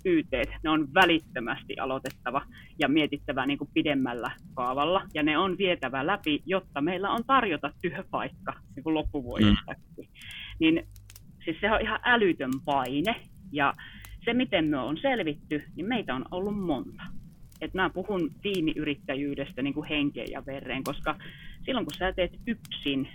[0.05, 0.31] YT,
[0.63, 2.41] ne on välittömästi aloitettava
[2.79, 7.71] ja mietittävä niin kuin pidemmällä kaavalla, ja ne on vietävä läpi, jotta meillä on tarjota
[7.81, 9.71] työpaikka niin kuin loppuvuodesta.
[9.97, 10.05] Mm.
[10.59, 10.87] Niin
[11.45, 13.15] siis se on ihan älytön paine,
[13.51, 13.73] ja
[14.25, 17.03] se, miten me on selvitty, niin meitä on ollut monta.
[17.61, 21.15] Et mä puhun tiimiyrittäjyydestä niin kuin henkeen ja vereen, koska
[21.65, 23.07] silloin kun sä teet yksin,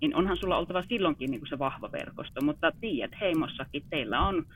[0.00, 2.40] niin onhan sulla oltava silloinkin niin kuin se vahva verkosto.
[2.44, 4.46] Mutta tiedät, heimossakin teillä on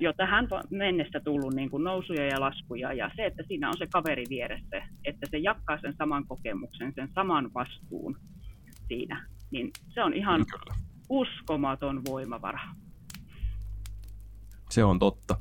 [0.00, 3.86] jo tähän mennessä tullut niin kuin nousuja ja laskuja, ja se, että siinä on se
[3.92, 8.16] kaveri vieressä, että se jakaa sen saman kokemuksen, sen saman vastuun
[8.88, 10.74] siinä, niin se on ihan Kyllä.
[11.08, 12.60] uskomaton voimavara.
[14.68, 15.36] Se on totta.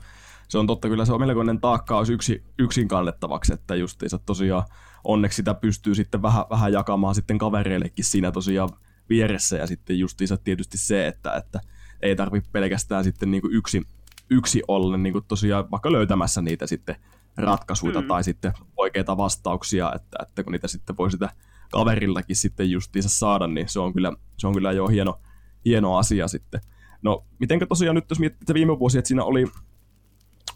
[0.48, 4.64] Se on totta, kyllä se on melkoinen taakka olisi yksi, yksin kannettavaksi, että justiinsa tosiaan
[5.04, 8.70] onneksi sitä pystyy sitten vähän, vähän jakamaan sitten kavereillekin siinä tosiaan
[9.10, 11.62] vieressä ja sitten justiinsa tietysti se, että, että
[12.02, 13.82] ei tarvitse pelkästään sitten niin kuin yksi,
[14.30, 16.96] yksi olla niin kuin tosiaan vaikka löytämässä niitä sitten
[17.38, 18.08] ratkaisuja mm.
[18.08, 21.30] tai sitten oikeita vastauksia, että, että kun niitä sitten voi sitä
[21.72, 25.20] kaverillakin sitten justiinsa saada, niin se on kyllä, se on kyllä jo hieno,
[25.66, 26.62] hieno asia sitten.
[27.02, 29.46] No, mitenkä tosiaan nyt, jos miettii viime vuosi, että siinä oli,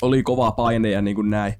[0.01, 1.53] oli kova paine ja niin kuin näin,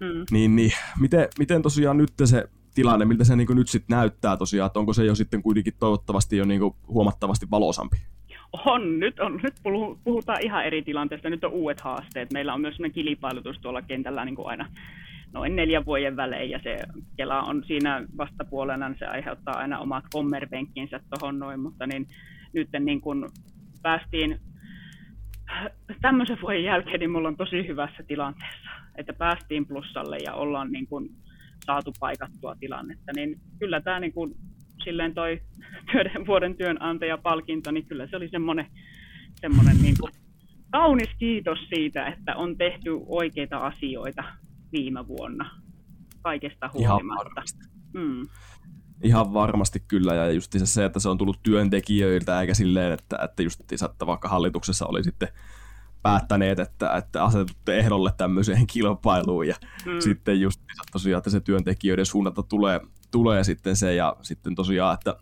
[0.00, 0.24] mm.
[0.30, 4.66] niin, niin miten, miten tosiaan nyt se tilanne, miltä se niin nyt sitten näyttää tosiaan,
[4.66, 7.96] että onko se jo sitten kuitenkin toivottavasti jo niin huomattavasti valoisampi?
[8.66, 9.54] On, nyt, on, nyt
[10.04, 12.32] puhutaan ihan eri tilanteesta, nyt on uudet haasteet.
[12.32, 14.68] Meillä on myös sellainen kilpailutus tuolla kentällä niin kuin aina
[15.32, 16.78] noin neljän vuoden välein, ja se
[17.16, 22.06] Kela on siinä vastapuolella, niin se aiheuttaa aina omat kommerpenkkinsä tuohon noin, mutta niin,
[22.52, 23.28] nyt niin kun
[23.82, 24.40] päästiin
[26.00, 30.86] tämmöisen vuoden jälkeen, niin mulla on tosi hyvässä tilanteessa, että päästiin plussalle ja ollaan niin
[30.86, 31.10] kun
[31.66, 34.34] saatu paikattua tilannetta, niin kyllä tämä niin kuin,
[34.84, 35.40] silleen toi
[35.92, 38.66] työden, vuoden työnantajapalkinto, niin kyllä se oli semmoinen,
[39.34, 40.12] semmoinen niin kuin,
[40.72, 44.24] kaunis kiitos siitä, että on tehty oikeita asioita
[44.72, 45.50] viime vuonna
[46.22, 47.42] kaikesta huolimatta.
[47.94, 48.22] Mm.
[49.02, 53.42] Ihan varmasti kyllä, ja just se, että se on tullut työntekijöiltä, eikä silleen, että, että
[53.42, 55.28] just että vaikka hallituksessa oli sitten
[56.02, 59.54] päättäneet, että, että asetutte ehdolle tämmöiseen kilpailuun ja
[59.86, 60.00] mm.
[60.00, 60.60] sitten just
[60.92, 62.80] tosiaan, että se työntekijöiden suunnalta tulee,
[63.10, 65.16] tulee sitten se ja sitten tosiaan, että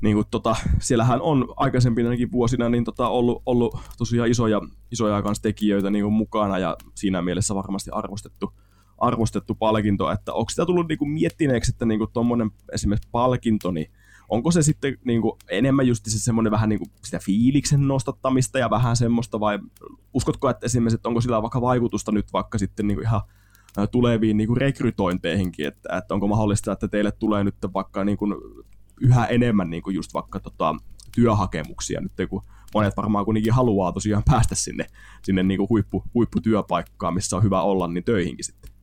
[0.00, 4.60] niin kuin tota, siellähän on aikaisempinakin vuosina niin tota, ollut, ollut tosiaan isoja,
[4.92, 8.52] isoja kanssa tekijöitä niin kuin mukana ja siinä mielessä varmasti arvostettu,
[8.98, 13.90] arvostettu palkinto, että onko sitä tullut niin kuin miettineeksi, että niin tuommoinen esimerkiksi palkinto, niin
[14.28, 18.58] onko se sitten niin kuin, enemmän just se semmoinen vähän niin kuin sitä fiiliksen nostattamista
[18.58, 19.58] ja vähän semmoista, vai
[20.14, 23.20] uskotko, että esimerkiksi, että onko sillä vaikka vaikutusta nyt vaikka sitten niin kuin ihan
[23.90, 28.34] tuleviin niin kuin rekrytointeihinkin, että, että onko mahdollista, että teille tulee nyt vaikka niin kuin
[29.00, 30.74] yhä enemmän niin kuin just vaikka tota,
[31.14, 32.42] työhakemuksia nyt, kun
[32.74, 34.86] monet varmaan kuitenkin haluaa tosiaan päästä sinne,
[35.22, 38.75] sinne niin kuin huippu, huipputyöpaikkaan, missä on hyvä olla, niin töihinkin sitten.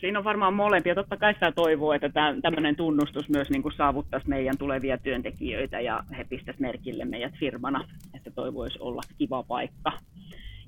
[0.00, 0.94] Siinä on varmaan molempia.
[0.94, 2.10] Totta kai sitä toivoo, että
[2.42, 7.88] tämmöinen tunnustus myös niin kuin saavuttaisi meidän tulevia työntekijöitä ja he pistäisi merkille meidät firmana,
[8.14, 9.92] että toi voisi olla kiva paikka.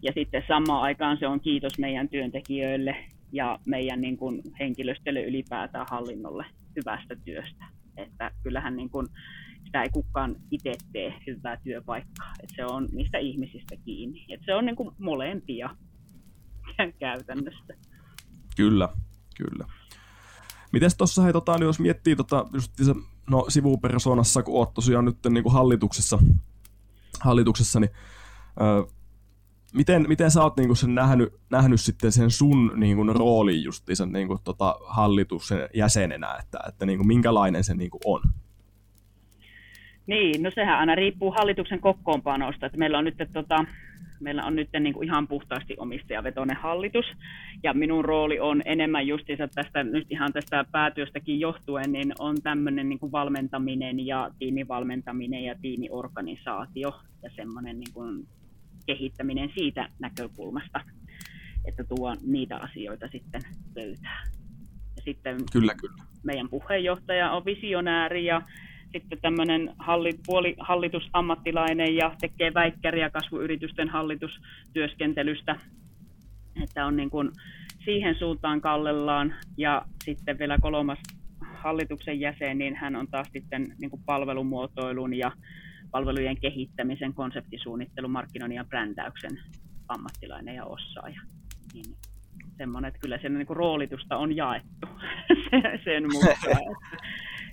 [0.03, 2.97] Ja sitten samaan aikaan se on kiitos meidän työntekijöille
[3.33, 7.65] ja meidän niin kuin henkilöstölle ylipäätään hallinnolle hyvästä työstä.
[7.97, 9.07] Että kyllähän niin kuin
[9.65, 12.33] sitä ei kukaan itse tee hyvää työpaikkaa.
[12.43, 14.25] Että se on niistä ihmisistä kiinni.
[14.29, 15.71] Että se on niin kuin molempia
[16.99, 17.75] käytännössä.
[18.57, 18.89] Kyllä,
[19.35, 19.67] Kyllä.
[20.73, 22.95] Mites tuossa, hei, tota, niin jos miettii tota, just se,
[23.31, 26.19] no, sivupersonassa, kun oot tosiaan nyt niin kuin hallituksessa,
[27.21, 27.91] hallituksessa, niin
[28.61, 28.83] öö,
[29.75, 33.63] miten, miten sä oot niin kuin sen nähnyt, nähnyt sitten sen sun niin kuin, roolin
[34.13, 38.23] niin kuin, tota, hallituksen jäsenenä, että, että niin kuin, minkälainen se niin kuin, on?
[40.07, 42.67] Niin, no sehän aina riippuu hallituksen kokoonpanosta.
[42.67, 43.65] Että meillä on nyt tota,
[44.21, 47.07] meillä on nyt niin kuin ihan puhtaasti omistajavetoinen hallitus,
[47.63, 52.89] ja minun rooli on enemmän justiinsa tästä, nyt ihan tästä päätyöstäkin johtuen, niin on tämmöinen
[52.89, 58.27] niin kuin valmentaminen ja tiimivalmentaminen ja tiimiorganisaatio ja semmoinen niin kuin
[58.87, 60.81] kehittäminen siitä näkökulmasta,
[61.65, 63.43] että tuo niitä asioita sitten
[63.75, 64.29] pöytään.
[64.97, 66.05] Ja sitten kyllä, kyllä.
[66.25, 68.43] meidän puheenjohtaja on visionääri ja
[68.99, 75.57] sitten tämmöinen hallit, puolihallisuusammattilainen ja tekee väikkäriä kasvuyritysten hallitustyöskentelystä.
[76.63, 77.31] Että on niin kuin
[77.85, 79.35] siihen suuntaan kallellaan.
[79.59, 80.99] Ja sitten vielä kolmas
[81.41, 85.33] hallituksen jäsen, niin hän on taas sitten niin kuin palvelumuotoilun ja
[85.91, 89.39] palvelujen kehittämisen, konseptisuunnittelun, markkinoinnin ja brändäyksen
[89.89, 91.21] ammattilainen ja osaaja.
[91.75, 91.97] Niin
[92.57, 94.89] semmoinen, että kyllä sen niin kuin roolitusta on jaettu
[95.85, 96.77] sen mukaan.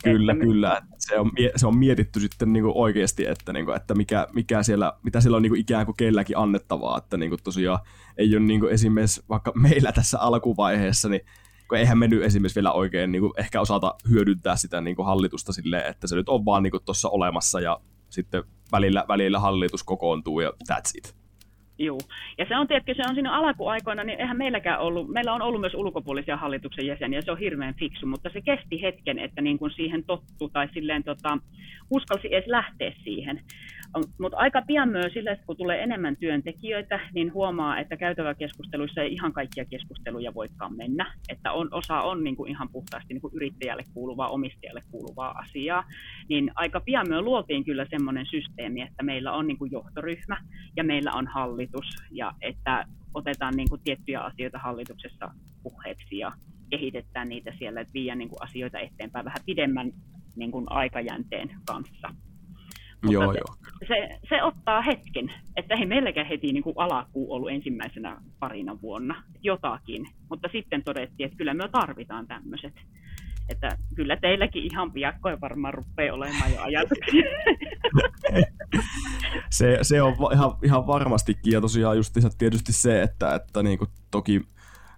[0.03, 0.81] Kyllä, että kyllä.
[0.97, 4.63] Se on, se on mietitty sitten niin kuin oikeasti, että, niin kuin, että mikä, mikä
[4.63, 6.97] siellä, mitä siellä on niin kuin ikään kuin kelläkin annettavaa.
[6.97, 7.79] Että niin kuin tosiaan
[8.17, 11.21] ei ole niin kuin esimerkiksi vaikka meillä tässä alkuvaiheessa, niin
[11.67, 15.05] kun eihän me nyt esimerkiksi vielä oikein niin kuin ehkä osata hyödyntää sitä niin kuin
[15.05, 19.83] hallitusta silleen, että se nyt on vaan niin tuossa olemassa ja sitten välillä, välillä hallitus
[19.83, 21.20] kokoontuu ja that's it.
[21.81, 21.99] Joo.
[22.37, 25.61] Ja se on tietenkin, se on siinä alkuaikoina, niin eihän meilläkään ollut, meillä on ollut
[25.61, 29.71] myös ulkopuolisia hallituksen jäseniä, se on hirveän fiksu, mutta se kesti hetken, että niin kuin
[29.71, 31.37] siihen tottu tai silleen tota,
[31.89, 33.41] uskalsi edes lähteä siihen.
[34.19, 39.33] Mutta aika pian myös sillä, kun tulee enemmän työntekijöitä, niin huomaa, että käytäväkeskusteluissa ei ihan
[39.33, 41.13] kaikkia keskusteluja voikaan mennä.
[41.29, 45.83] Että on, osa on niin kuin ihan puhtaasti niin kuin yrittäjälle kuuluvaa, omistajalle kuuluvaa asiaa.
[46.29, 50.37] Niin aika pian me luotiin kyllä semmoinen systeemi, että meillä on niin kuin johtoryhmä
[50.75, 51.87] ja meillä on hallitus.
[52.11, 55.31] Ja että otetaan niin kuin tiettyjä asioita hallituksessa
[55.63, 56.31] puheeksi ja
[56.69, 59.91] kehitetään niitä siellä, että viedään niin kuin asioita eteenpäin vähän pidemmän
[60.35, 62.13] niin kuin aikajänteen kanssa.
[63.03, 63.55] Mutta joo, se, joo.
[63.87, 69.23] Se, se, ottaa hetken, että ei meilläkään heti niin kuin alakuu ollut ensimmäisenä parina vuonna
[69.43, 72.73] jotakin, mutta sitten todettiin, että kyllä me tarvitaan tämmöiset.
[73.49, 77.23] Että kyllä teilläkin ihan piakkoja varmaan rupeaa olemaan jo ajatuksia.
[79.49, 83.89] se, se on ihan, ihan varmastikin, ja tosiaan just tietysti se, että, että niin kuin
[84.11, 84.41] toki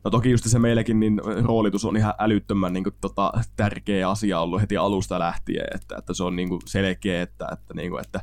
[0.04, 4.40] No toki just se meillekin niin roolitus on ihan älyttömän niin kuin, tota, tärkeä asia
[4.40, 8.02] ollut heti alusta lähtien, että, että se on niin kuin, selkeä, että, että, niin kuin,
[8.06, 8.22] että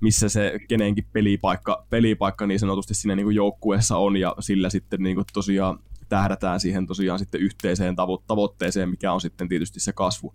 [0.00, 5.02] missä se kenenkin pelipaikka, pelipaikka niin sanotusti siinä niin kuin joukkueessa on ja sillä sitten
[5.02, 9.92] niin kuin, tosiaan tähdätään siihen tosiaan sitten yhteiseen tavo- tavoitteeseen, mikä on sitten tietysti se
[9.92, 10.34] kasvu,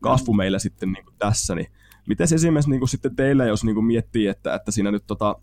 [0.00, 0.36] kasvu mm.
[0.36, 1.54] meillä sitten niin kuin tässä.
[1.54, 1.72] Niin
[2.08, 5.36] miten esimerkiksi niin kuin sitten teillä, jos niin kuin miettii, että, että siinä nyt tota,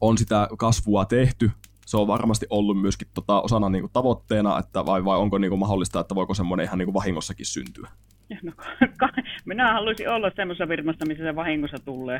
[0.00, 1.50] on sitä kasvua tehty,
[1.86, 5.50] se on varmasti ollut myöskin tota, osana niin kuin, tavoitteena, että vai, vai onko niin
[5.50, 7.88] kuin, mahdollista, että voiko semmoinen ihan niin kuin, vahingossakin syntyä?
[8.42, 8.52] No,
[9.44, 12.18] minä haluaisin olla semmoisessa firmassa, missä se vahingossa tulee.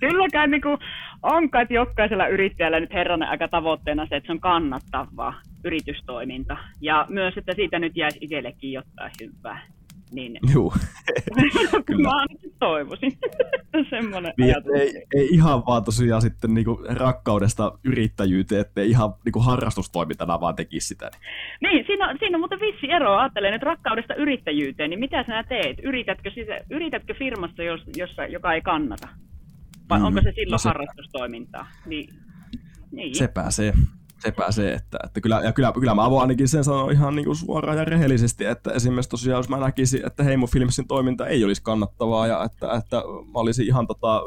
[0.00, 0.78] Kylläkään niin kuin,
[1.22, 6.56] on kai jokaisella yrittäjällä nyt herranen aika tavoitteena se, että se on kannattavaa yritystoiminta.
[6.80, 9.62] Ja myös, että siitä nyt jäisi itsellekin jotain hyvää.
[10.12, 10.72] Niin, Juu.
[11.86, 12.08] Kyllä.
[12.08, 12.26] Mä
[12.58, 13.18] toivoisin.
[13.90, 20.40] Semmoinen niin, ei, ei, ihan vaan tosiaan sitten niinku rakkaudesta yrittäjyyteen, ettei ihan niinku harrastustoimintana
[20.40, 21.10] vaan tekisi sitä.
[21.60, 23.16] Niin, siinä on, siinä on muuten vissi ero.
[23.16, 25.76] Ajattelen, että rakkaudesta yrittäjyyteen, niin mitä sinä teet?
[25.82, 29.08] Yritätkö, siis, yritätkö firmassa, jos, jossa, joka ei kannata?
[29.90, 31.66] Vai mm, onko se silloin no se, harrastustoimintaa?
[31.86, 32.08] Niin,
[32.92, 33.14] niin.
[33.14, 33.72] Se pääsee
[34.22, 37.24] sepä se, että, että kyllä, ja kyllä, kyllä mä voin ainakin sen sanoa ihan niin
[37.24, 41.44] kuin suoraan ja rehellisesti, että esimerkiksi tosiaan jos mä näkisin, että Heimo Filmsin toiminta ei
[41.44, 44.22] olisi kannattavaa ja että, että mä olisin ihan tota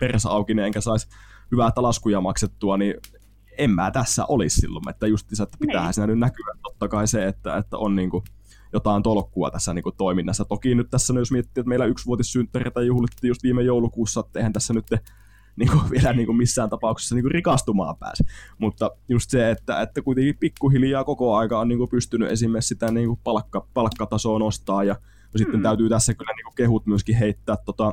[0.00, 1.08] persa aukinen enkä saisi
[1.52, 2.94] hyvää talaskuja maksettua, niin
[3.58, 5.94] en mä tässä olisi silloin, että just että pitää niin.
[5.94, 8.24] siinä nyt näkyä totta kai se, että, että on niin kuin
[8.72, 10.44] jotain tolkkua tässä niin kuin toiminnassa.
[10.44, 14.74] Toki nyt tässä, jos miettii, että meillä yksivuotissynttäreitä juhlittiin just viime joulukuussa, että eihän tässä
[14.74, 14.86] nyt
[15.56, 18.24] niin kuin vielä niin kuin missään tapauksessa niin kuin rikastumaan pääse.
[18.58, 22.90] Mutta just se, että, että kuitenkin pikkuhiljaa koko aika on niin kuin pystynyt esimerkiksi sitä
[22.90, 24.94] niin kuin palkka, palkkatasoa nostaa ja
[25.34, 25.62] no sitten mm.
[25.62, 27.92] täytyy tässä kyllä niin kuin kehut myöskin heittää tota,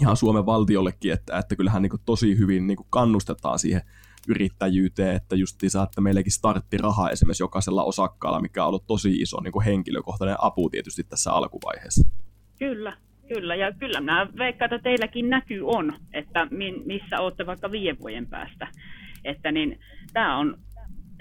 [0.00, 3.82] ihan Suomen valtiollekin, että, että kyllähän niin kuin tosi hyvin niin kuin kannustetaan siihen
[4.28, 9.52] yrittäjyyteen, että just että meilläkin starttiraha esimerkiksi jokaisella osakkaalla, mikä on ollut tosi iso niin
[9.52, 12.08] kuin henkilökohtainen apu tietysti tässä alkuvaiheessa.
[12.58, 12.96] Kyllä,
[13.34, 16.46] Kyllä, ja kyllä minä veikkaan, että teilläkin näkyy on, että
[16.84, 18.68] missä olette vaikka viiden vuoden päästä.
[19.24, 19.80] Että niin,
[20.12, 20.58] tämä on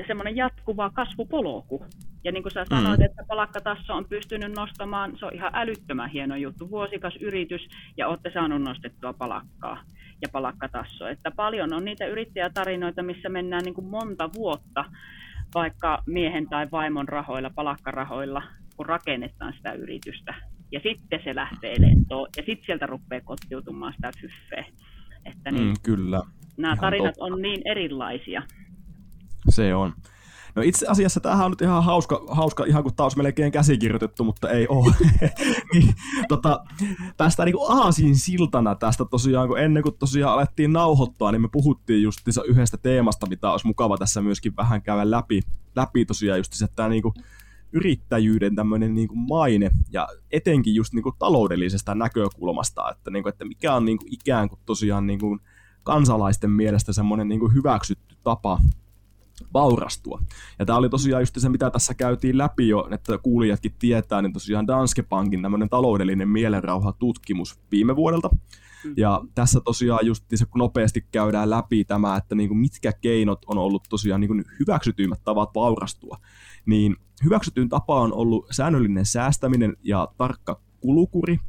[0.08, 1.86] semmoinen jatkuva kasvupolku.
[2.24, 3.06] Ja niin kuin sä sanoit, mm.
[3.06, 6.70] että palkkataso on pystynyt nostamaan, se on ihan älyttömän hieno juttu.
[6.70, 7.62] Vuosikas yritys
[7.98, 9.84] ja olette saanut nostettua palakkaa
[10.22, 11.08] ja palakkataso.
[11.08, 14.86] Että paljon on niitä yrittäjätarinoita, missä mennään niin kuin monta vuotta
[15.56, 18.44] vaikka miehen tai vaimon rahoilla, palakkarahoilla,
[18.76, 20.34] kun rakennetaan sitä yritystä
[20.72, 24.66] ja sitten se lähtee lentoon, ja sitten sieltä rupeaa kotiutumaan sitä fyffeä.
[25.26, 26.22] Että niin, mm, kyllä.
[26.58, 27.34] Nämä ihan tarinat totta.
[27.34, 28.44] on niin erilaisia.
[29.50, 29.94] Se on.
[30.56, 34.50] No itse asiassa tämähän on nyt ihan hauska, hauska ihan kuin taas melkein käsikirjoitettu, mutta
[34.50, 34.94] ei ole.
[35.74, 35.94] niin,
[36.28, 36.64] tota,
[37.18, 42.04] tästä niin aasin siltana tästä tosiaan, kun ennen kuin tosiaan alettiin nauhoittaa, niin me puhuttiin
[42.04, 45.42] just yhdestä teemasta, mitä olisi mukava tässä myöskin vähän käydä läpi,
[45.76, 47.14] läpi tosiaan just että tämä niin kuin,
[47.72, 53.34] yrittäjyyden tämmöinen niin kuin maine ja etenkin just niin kuin taloudellisesta näkökulmasta, että, niin kuin,
[53.34, 55.40] että mikä on niin kuin ikään kuin tosiaan niin kuin
[55.84, 58.60] kansalaisten mielestä semmoinen niin kuin hyväksytty tapa
[59.54, 60.22] vaurastua.
[60.60, 64.34] Ja tämä oli tosiaan just se, mitä tässä käytiin läpi jo, että kuulijatkin tietää, niin
[64.34, 68.30] tosiaan Danske Bankin tämmöinen taloudellinen mielenrauha-tutkimus viime vuodelta.
[68.98, 73.58] Ja tässä tosiaan just kun nopeasti käydään läpi tämä, että niin kuin mitkä keinot on
[73.58, 76.18] ollut tosiaan niin kuin hyväksytyimmät tavat vaurastua,
[76.66, 81.40] niin hyväksytyin tapa on ollut säännöllinen säästäminen ja tarkka kulukuri.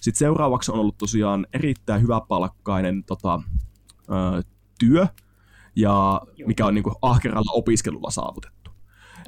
[0.00, 3.42] Sitten seuraavaksi on ollut tosiaan erittäin hyväpalkkainen tota,
[4.02, 4.42] ö,
[4.78, 5.06] työ,
[5.76, 8.70] ja mikä on niin kuin ahkeralla opiskelulla saavutettu.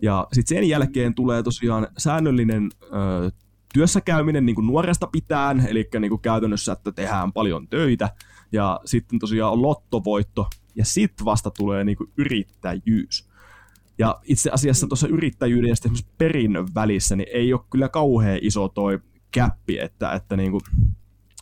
[0.03, 3.31] Ja sitten sen jälkeen tulee tosiaan säännöllinen ö,
[3.75, 8.11] työssäkäyminen niin kuin nuoresta pitään, eli niin kuin käytännössä, että tehdään paljon töitä,
[8.53, 13.31] ja sitten tosiaan on lottovoitto, ja sitten vasta tulee niin kuin yrittäjyys.
[13.99, 18.69] Ja itse asiassa tuossa yrittäjyyden ja sitten perinnön välissä niin ei ole kyllä kauhean iso
[18.69, 18.99] toi
[19.31, 20.61] käppi, että, että niin kuin,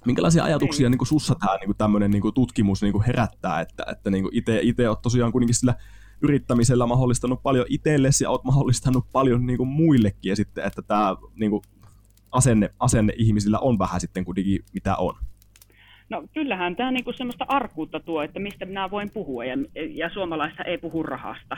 [0.06, 4.10] minkälaisia ajatuksia niin kuin sussa tämä niin tämmöinen niin tutkimus niin kuin herättää, että, että
[4.10, 4.24] niin
[4.62, 5.74] itse olet tosiaan kuitenkin sillä
[6.22, 11.16] yrittämisellä mahdollistanut paljon itsellesi ja olet mahdollistanut paljon niin kuin muillekin ja sitten, että tämä
[11.34, 11.62] niin kuin
[12.38, 15.14] asenne, asenne ihmisillä on vähän sitten kuitenkin mitä on.
[16.10, 19.56] No kyllähän tämä niinku semmoista arkuutta tuo, että mistä minä voin puhua ja,
[19.94, 21.56] ja suomalaista ei puhu rahasta.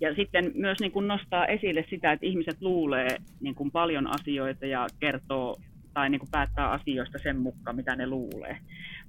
[0.00, 5.56] Ja sitten myös niinku nostaa esille sitä, että ihmiset luulee niinku paljon asioita ja kertoo
[5.96, 8.58] tai niin kuin päättää asioista sen mukaan, mitä ne luulee.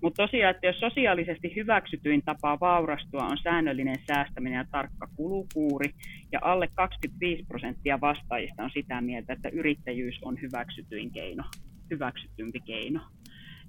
[0.01, 5.93] Mutta tosiaan, että jos sosiaalisesti hyväksytyin tapa vaurastua on säännöllinen säästäminen ja tarkka kulukuuri,
[6.31, 11.43] ja alle 25 prosenttia vastaajista on sitä mieltä, että yrittäjyys on hyväksytyin keino,
[11.91, 12.99] hyväksytympi keino,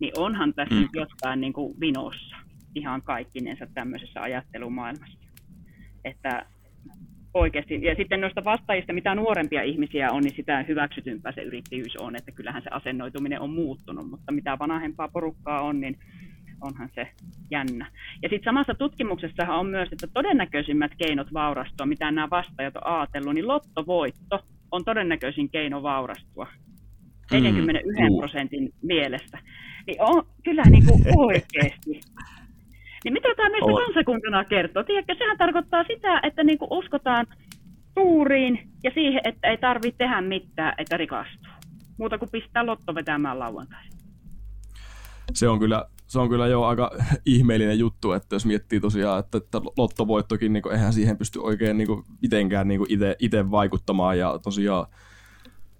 [0.01, 0.81] niin onhan tässä mm.
[0.81, 2.37] nyt jotain niin kuin vinossa
[2.75, 5.19] ihan kaikkinensa tämmöisessä ajattelumaailmassa.
[6.05, 6.47] Että
[7.39, 7.83] oikeasti.
[7.83, 12.33] Ja sitten noista vastaajista, mitä nuorempia ihmisiä on, niin sitä hyväksytympää se yrittäjyys on, että
[12.33, 15.99] kyllähän se asennoituminen on muuttunut, mutta mitä vanhempaa porukkaa on, niin
[16.61, 17.09] onhan se
[17.51, 17.91] jännä.
[18.23, 23.35] Ja sitten samassa tutkimuksessa on myös, että todennäköisimmät keinot vaurastua, mitä nämä vastaajat on ajatellut,
[23.35, 26.47] niin lottovoitto on todennäköisin keino vaurastua.
[27.33, 29.39] 41 mm, prosentin mielestä.
[29.87, 32.01] Niin on kyllä niin kuin oikeasti
[33.05, 34.85] niin mitä tämä meistä kansakuntana kertoo?
[34.85, 37.27] Tiedätkö, sehän tarkoittaa sitä, että niinku uskotaan
[37.95, 41.53] tuuriin ja siihen, että ei tarvitse tehdä mitään, että rikastuu.
[41.99, 43.93] Muuta kuin pistää lotto vetämään lauantaisin.
[45.35, 46.91] Se on kyllä, se on kyllä jo aika
[47.27, 51.79] ihmeellinen juttu, että jos miettii tosiaan, että, että lottovoittokin, niin kuin, eihän siihen pysty oikein
[51.79, 52.81] niin kuin, mitenkään niin
[53.19, 54.87] itse vaikuttamaan ja tosiaan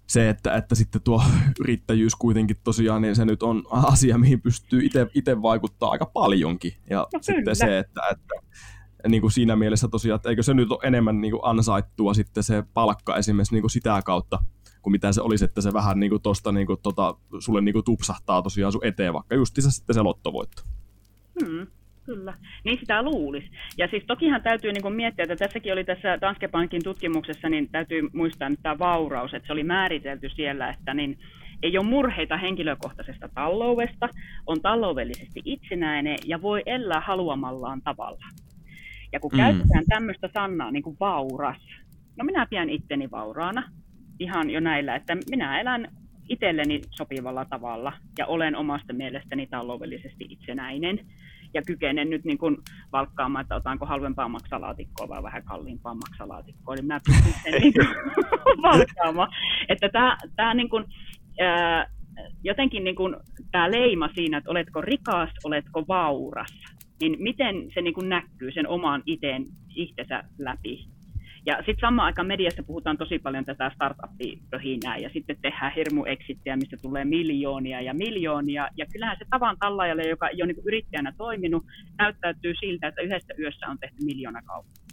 [0.09, 1.23] se, että, että sitten tuo
[1.61, 4.81] yrittäjyys kuitenkin tosiaan, niin se nyt on asia, mihin pystyy
[5.13, 6.73] itse vaikuttaa aika paljonkin.
[6.89, 7.55] Ja no, sitten kyllä.
[7.55, 8.33] se, että, että
[9.07, 12.43] niin kuin siinä mielessä tosiaan, että eikö se nyt ole enemmän niin kuin ansaittua sitten
[12.43, 14.43] se palkka esimerkiksi niin kuin sitä kautta,
[14.81, 17.73] kuin mitä se olisi, että se vähän niin kuin tosta, niin kuin, tota, sulle niin
[17.73, 20.61] kuin tupsahtaa tosiaan sun eteen, vaikka justiinsa sitten se lottovoitto.
[21.41, 21.67] Hmm
[22.09, 22.33] kyllä.
[22.63, 23.49] Niin sitä luulisi.
[23.77, 28.09] Ja siis tokihan täytyy niin miettiä, että tässäkin oli tässä Danske Bankin tutkimuksessa, niin täytyy
[28.13, 31.19] muistaa nyt tämä vauraus, että se oli määritelty siellä, että niin
[31.63, 34.09] ei ole murheita henkilökohtaisesta taloudesta,
[34.47, 38.25] on taloudellisesti itsenäinen ja voi elää haluamallaan tavalla.
[39.13, 39.37] Ja kun mm.
[39.37, 41.61] käytetään tämmöistä sanaa niin kuin vauras,
[42.17, 43.63] no minä pidän itteni vauraana
[44.19, 45.87] ihan jo näillä, että minä elän
[46.29, 50.99] itselleni sopivalla tavalla ja olen omasta mielestäni taloudellisesti itsenäinen
[51.53, 52.57] ja kykenen nyt niin kuin
[52.91, 57.87] valkkaamaan, että otanko halvempaa maksalaatikkoa vai vähän kalliimpaa maksalaatikkoa, niin mä pystyn sen niin kuin
[58.71, 59.29] valkkaamaan.
[59.69, 60.85] Että tämä, tämä niin kuin,
[61.39, 61.89] ää,
[62.43, 63.15] jotenkin niin kuin,
[63.51, 66.51] tämä leima siinä, että oletko rikas, oletko vauras,
[67.01, 70.85] niin miten se niin kuin näkyy sen oman iteen, itsensä läpi
[71.49, 76.55] ja sitten samaan aikaan mediassa puhutaan tosi paljon tätä startup-pöhinää ja sitten tehdään hirmu exittiä,
[76.55, 78.67] mistä tulee miljoonia ja miljoonia.
[78.77, 81.63] Ja kyllähän se tavan tallaajalle, joka ei ole niin yrittäjänä toiminut,
[81.97, 84.83] näyttäytyy siltä, että yhdessä yössä on tehty miljoona kauppaa.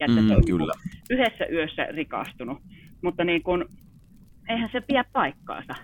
[0.00, 0.72] Ja että mm, se on niinku kyllä.
[1.10, 2.58] yhdessä yössä rikastunut.
[3.02, 3.68] Mutta niin kun,
[4.48, 5.74] eihän se pidä paikkaansa.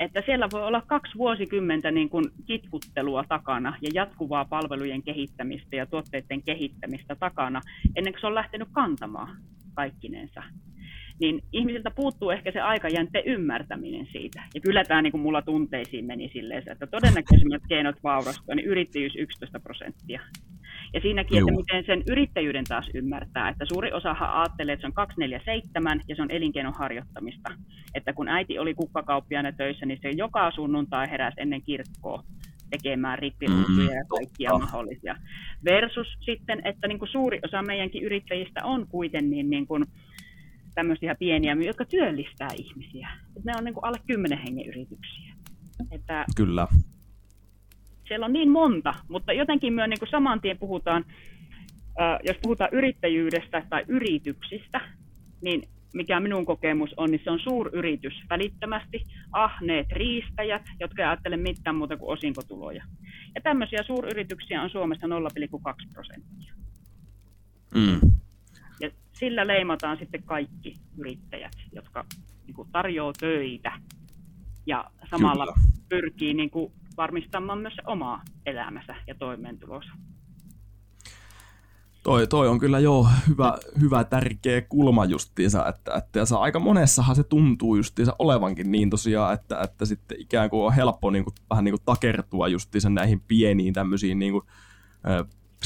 [0.00, 5.86] Että siellä voi olla kaksi vuosikymmentä niin kuin kitkuttelua takana ja jatkuvaa palvelujen kehittämistä ja
[5.86, 7.60] tuotteiden kehittämistä takana,
[7.96, 9.36] ennen kuin se on lähtenyt kantamaan
[9.74, 10.42] kaikkinensa.
[11.20, 14.42] Niin ihmisiltä puuttuu ehkä se aikajänteen ymmärtäminen siitä.
[14.54, 19.16] Ja kyllä tämä niin kuin mulla tunteisiin meni silleen, että todennäköisimmät keinot vaurastua, niin yrittäjyys
[19.16, 20.20] 11 prosenttia.
[20.94, 21.48] Ja siinäkin, Juu.
[21.48, 26.16] että miten sen yrittäjyyden taas ymmärtää, että suuri osahan ajattelee, että se on 247 ja
[26.16, 27.50] se on elinkeinon harjoittamista.
[27.94, 32.22] Että kun äiti oli kukkakauppiaana töissä, niin se joka sunnuntai heräsi ennen kirkkoa
[32.70, 34.60] tekemään rippiruutuja ja kaikkia oh.
[34.60, 35.16] mahdollisia.
[35.64, 39.84] Versus sitten, että niin kuin suuri osa meidänkin yrittäjistä on kuitenkin niin kuin
[40.76, 43.08] tämmöisiä pieniä, jotka työllistää ihmisiä.
[43.36, 45.34] Että ne on niin kuin alle 10 hengen yrityksiä.
[45.90, 46.66] Että Kyllä
[48.08, 51.04] siellä on niin monta, mutta jotenkin myös niin kuin saman tien puhutaan,
[52.24, 54.80] jos puhutaan yrittäjyydestä tai yrityksistä,
[55.40, 55.62] niin
[55.94, 61.76] mikä minun kokemus on, niin se on suuryritys välittömästi, ahneet riistäjät, jotka ei ajattele mitään
[61.76, 62.84] muuta kuin osinkotuloja.
[63.34, 66.54] Ja tämmöisiä suuryrityksiä on Suomessa 0,2 prosenttia.
[67.74, 68.15] Mm.
[69.18, 72.04] Sillä leimataan sitten kaikki yrittäjät, jotka
[72.46, 73.72] niin kuin, tarjoaa töitä
[74.66, 75.66] ja samalla Kyllä.
[75.88, 79.90] pyrkii niin kuin, varmistamaan myös se oma elämänsä ja toimeentulonsa.
[82.02, 86.58] Toi, toi on kyllä jo hyvä, hyvä tärkeä kulma justiinsa, että, että ja se aika
[86.58, 91.24] monessahan se tuntuu justiinsa olevankin niin tosiaan, että, että sitten ikään kuin on helppo niin
[91.24, 94.44] kuin, vähän niin kuin takertua justiinsa näihin pieniin tämmöisiin niin kuin,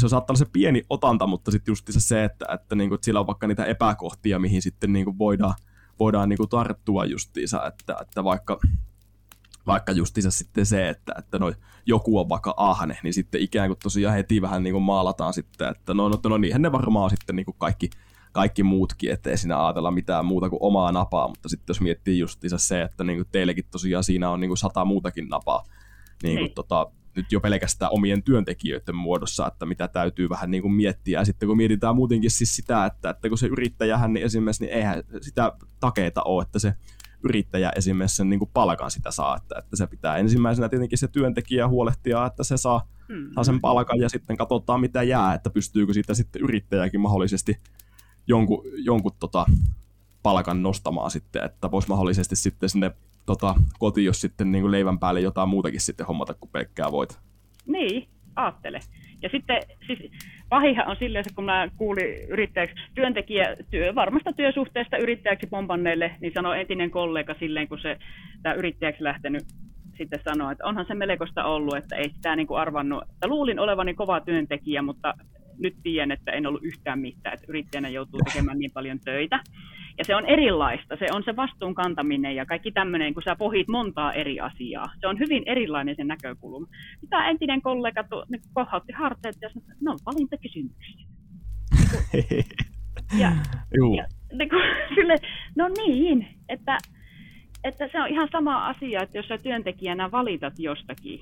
[0.00, 3.04] se saattaa olla se pieni otanta, mutta sitten justiinsa se, että, että, niin kuin, että
[3.04, 5.54] sillä on vaikka niitä epäkohtia, mihin sitten niin kuin voidaan,
[5.98, 8.60] voidaan niin kuin tarttua justiinsa, että, että vaikka,
[9.66, 11.52] vaikka justiinsa sitten se, että, että no,
[11.86, 15.68] joku on vaikka ahne, niin sitten ikään kuin tosiaan heti vähän niin kuin maalataan sitten,
[15.68, 17.90] että no, no, no niinhän ne varmaan sitten niin kuin kaikki,
[18.32, 22.58] kaikki muutkin, ettei siinä ajatella mitään muuta kuin omaa napaa, mutta sitten jos miettii justiinsa
[22.58, 25.64] se, että niin kuin teillekin tosiaan siinä on niin kuin sata muutakin napaa,
[26.22, 26.38] niin.
[26.38, 31.20] kuin tota, nyt jo pelkästään omien työntekijöiden muodossa, että mitä täytyy vähän niin kuin miettiä.
[31.20, 34.74] Ja sitten kun mietitään muutenkin siis sitä, että, että kun se yrittäjähän niin esimerkiksi, niin
[34.74, 36.74] eihän sitä takeita ole, että se
[37.24, 41.08] yrittäjä esimerkiksi sen niin kuin palkan sitä saa, että, että se pitää ensimmäisenä tietenkin se
[41.08, 43.30] työntekijä huolehtia, että se saa, Hmm.
[43.34, 47.58] saa sen palkan ja sitten katsotaan mitä jää, että pystyykö siitä sitten yrittäjäkin mahdollisesti
[48.26, 49.46] jonkun, jonkun tota,
[50.22, 52.90] palkan nostamaan sitten, että voisi mahdollisesti sitten sinne
[53.30, 57.20] tota, kotiin, jos sitten niin kuin leivän päälle jotain muutakin sitten hommata kuin pelkkää voita.
[57.66, 58.80] Niin, aattele.
[59.22, 60.12] Ja sitten siis
[60.48, 66.60] pahihan on silleen, kun mä kuulin yrittäjäksi, työntekijä, työ, varmasta työsuhteesta yrittäjäksi pompanneelle, niin sanoi
[66.60, 67.98] entinen kollega silleen, kun se
[68.42, 69.44] tämä yrittäjäksi lähtenyt
[69.98, 73.58] sitten sanoi, että onhan se melkoista ollut, että ei sitä niin kuin arvannut, että luulin
[73.58, 75.14] olevani kova työntekijä, mutta
[75.58, 79.40] nyt tiedän, että en ollut yhtään mitään, että yrittäjänä joutuu tekemään niin paljon töitä.
[80.00, 83.68] Ja se on erilaista, se on se vastuun kantaminen ja kaikki tämmöinen, kun sä pohit
[83.68, 84.86] montaa eri asiaa.
[85.00, 86.66] Se on hyvin erilainen se näkökulma.
[87.02, 91.06] Mitä entinen kollega tu, niin kohautti harteet ja sanoi, että no valintakysymyksiä.
[93.18, 93.32] Ja,
[93.78, 94.62] Juu, ja niin kuin,
[94.94, 95.16] sille,
[95.56, 96.78] no niin, että,
[97.64, 101.20] että se on ihan sama asia, että jos sä työntekijänä valitat jostakin,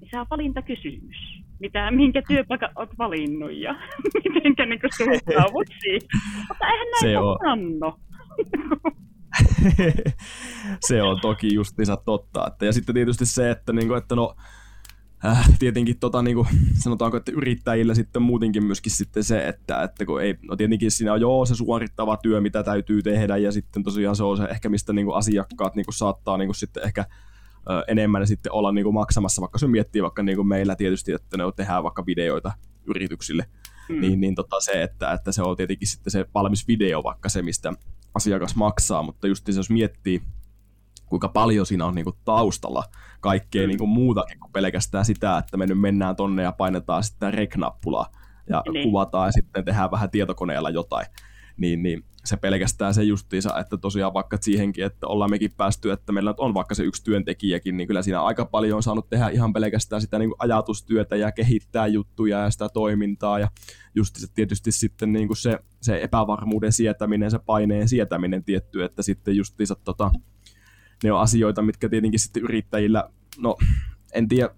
[0.00, 1.42] niin se on valintakysymys.
[1.60, 3.74] Mitä, minkä työpaikan olet valinnut ja
[4.44, 6.00] miten niin suhtaudut siihen.
[6.48, 7.38] Mutta eihän näin Se ole on.
[7.48, 7.98] sanno.
[10.88, 12.46] se on toki justiinsa totta.
[12.46, 14.34] Että, ja sitten tietysti se, että, niinku, että no,
[15.24, 20.22] äh, tietenkin tota, niinku, sanotaanko, että yrittäjillä sitten muutenkin myöskin sitten se, että, että kun
[20.22, 24.16] ei, no tietenkin siinä on joo se suorittava työ, mitä täytyy tehdä, ja sitten tosiaan
[24.16, 27.04] se on se ehkä, mistä niinku asiakkaat niinku saattaa niinku sitten ehkä
[27.70, 31.44] ö, enemmän sitten olla niinku maksamassa, vaikka se miettii vaikka niinku meillä tietysti, että ne
[31.56, 32.52] tehdään vaikka videoita
[32.86, 33.46] yrityksille,
[33.88, 34.00] Mm.
[34.00, 37.42] niin, niin tota se, että, että se on tietenkin sitten se valmis video vaikka se,
[37.42, 37.72] mistä
[38.14, 40.22] asiakas maksaa, mutta just jos miettii,
[41.06, 42.84] kuinka paljon siinä on niinku taustalla
[43.20, 43.68] kaikkea Mm.
[43.68, 48.06] niinku muutakin kuin pelkästään sitä, että me nyt mennään tonne ja painetaan sitten rek-nappulaa
[48.48, 48.82] ja Niin.
[48.88, 51.06] kuvataan ja sitten tehdään vähän tietokoneella jotain,
[51.56, 56.12] niin, niin se pelkästään se justiinsa, että tosiaan vaikka siihenkin, että ollaan mekin päästy, että
[56.12, 59.52] meillä on vaikka se yksi työntekijäkin, niin kyllä siinä aika paljon on saanut tehdä ihan
[59.52, 63.48] pelkästään sitä niin kuin ajatustyötä ja kehittää juttuja ja sitä toimintaa ja
[63.94, 69.02] just se, tietysti sitten niin kuin se, se epävarmuuden sietäminen, se paineen sietäminen tietty, että
[69.02, 70.10] sitten justiinsa tota,
[71.04, 73.56] ne on asioita, mitkä tietenkin sitten yrittäjillä, no
[74.14, 74.50] en tiedä,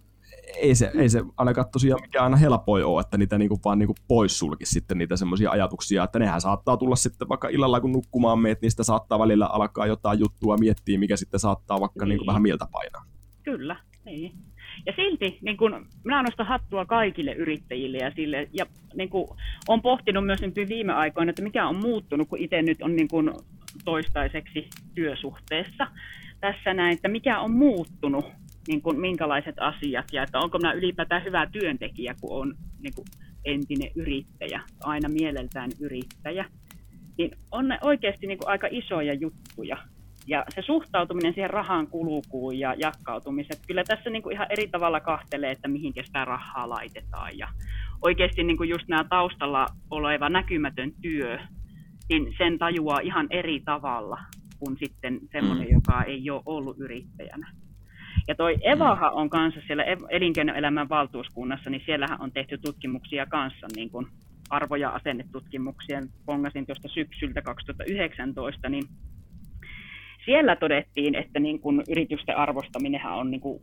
[0.56, 3.94] ei se, ei se ainakaan tosiaan mikään aina helpoin ole, että niitä niinku vaan niinku
[4.08, 8.62] poissulkisi sitten niitä semmoisia ajatuksia, että nehän saattaa tulla sitten vaikka illalla kun nukkumaan meet,
[8.62, 12.08] niistä saattaa välillä alkaa jotain juttua miettiä, mikä sitten saattaa vaikka Niin.
[12.08, 13.04] niinku vähän mieltä painaa.
[13.42, 14.32] Kyllä, niin.
[14.86, 19.36] Ja silti niin kun, minä nostan hattua kaikille yrittäjille ja sille, ja niin kun,
[19.68, 23.08] olen pohtinut myös nyt viime aikoina, että mikä on muuttunut, kun itse nyt on niin
[23.08, 23.34] kun,
[23.84, 25.86] toistaiseksi työsuhteessa
[26.40, 28.24] tässä näin, että mikä on muuttunut,
[28.68, 33.04] niin kun, minkälaiset asiat ja että onko minä ylipäätään hyvä työntekijä, kun on niin kun,
[33.44, 36.44] entinen yrittäjä, aina mieleltään yrittäjä.
[37.18, 39.76] Niin on ne oikeasti niin kun, aika isoja juttuja.
[40.26, 45.00] Ja se suhtautuminen siihen rahan kulkuun ja jakkautumiset, kyllä tässä niin kuin ihan eri tavalla
[45.00, 47.38] kahtelee, että mihinkä sitä rahaa laitetaan.
[47.38, 47.48] Ja
[48.02, 51.38] oikeasti niin kuin just nämä taustalla oleva näkymätön työ,
[52.08, 54.18] niin sen tajuaa ihan eri tavalla
[54.58, 55.72] kuin sitten semmoinen, Mm.
[55.74, 57.52] joka ei ole ollut yrittäjänä.
[58.28, 63.66] Ja toi Evahan on kanssa siellä ev- elinkeinoelämän valtuuskunnassa, niin siellähän on tehty tutkimuksia kanssa,
[63.76, 64.06] niin kuin
[64.50, 66.02] arvo- ja asennetutkimuksia.
[66.26, 68.84] Pongasin tuosta syksyltä 2019, niin
[70.24, 73.60] siellä todettiin, että niin kun yritysten arvostaminenhan on niin kun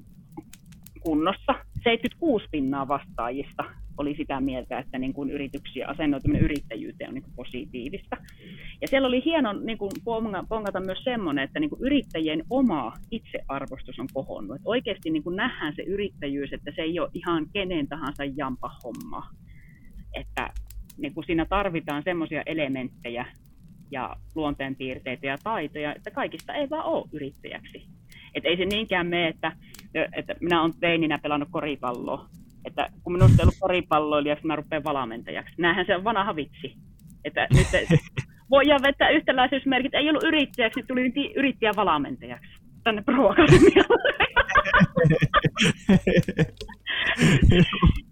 [0.99, 1.55] kunnossa.
[1.83, 3.63] 76 pinnaa vastaajista
[3.97, 8.17] oli sitä mieltä, että niin kuin yrityksiä asennoituminen yrittäjyyteen on niin kuin positiivista.
[8.81, 9.91] Ja siellä oli hieno niin kuin
[10.49, 14.55] pongata myös semmoinen, että niin kuin yrittäjien oma itsearvostus on kohonnut.
[14.55, 18.71] Että oikeasti niin kuin nähdään se yrittäjyys, että se ei ole ihan kenen tahansa jampa
[18.83, 19.29] homma.
[20.13, 20.49] Että
[20.97, 23.25] niin kuin siinä tarvitaan semmoisia elementtejä
[23.91, 27.87] ja luonteenpiirteitä ja taitoja, että kaikista ei vaan ole yrittäjäksi.
[28.35, 29.51] Että ei se niinkään mene, että,
[30.15, 32.25] että minä olen teininä pelannut koripalloa,
[32.65, 35.53] että kun minusta ei ollut koripalloilijaksi, mä rupean valamentajaksi.
[35.57, 36.75] Näinhän se on vanha vitsi.
[37.25, 37.67] Että nyt
[38.51, 43.35] voidaan vetää yhtäläisyysmerkit, ei ollut yrittäjäksi, niin tuli yrittäjä valamentajaksi tänne Pro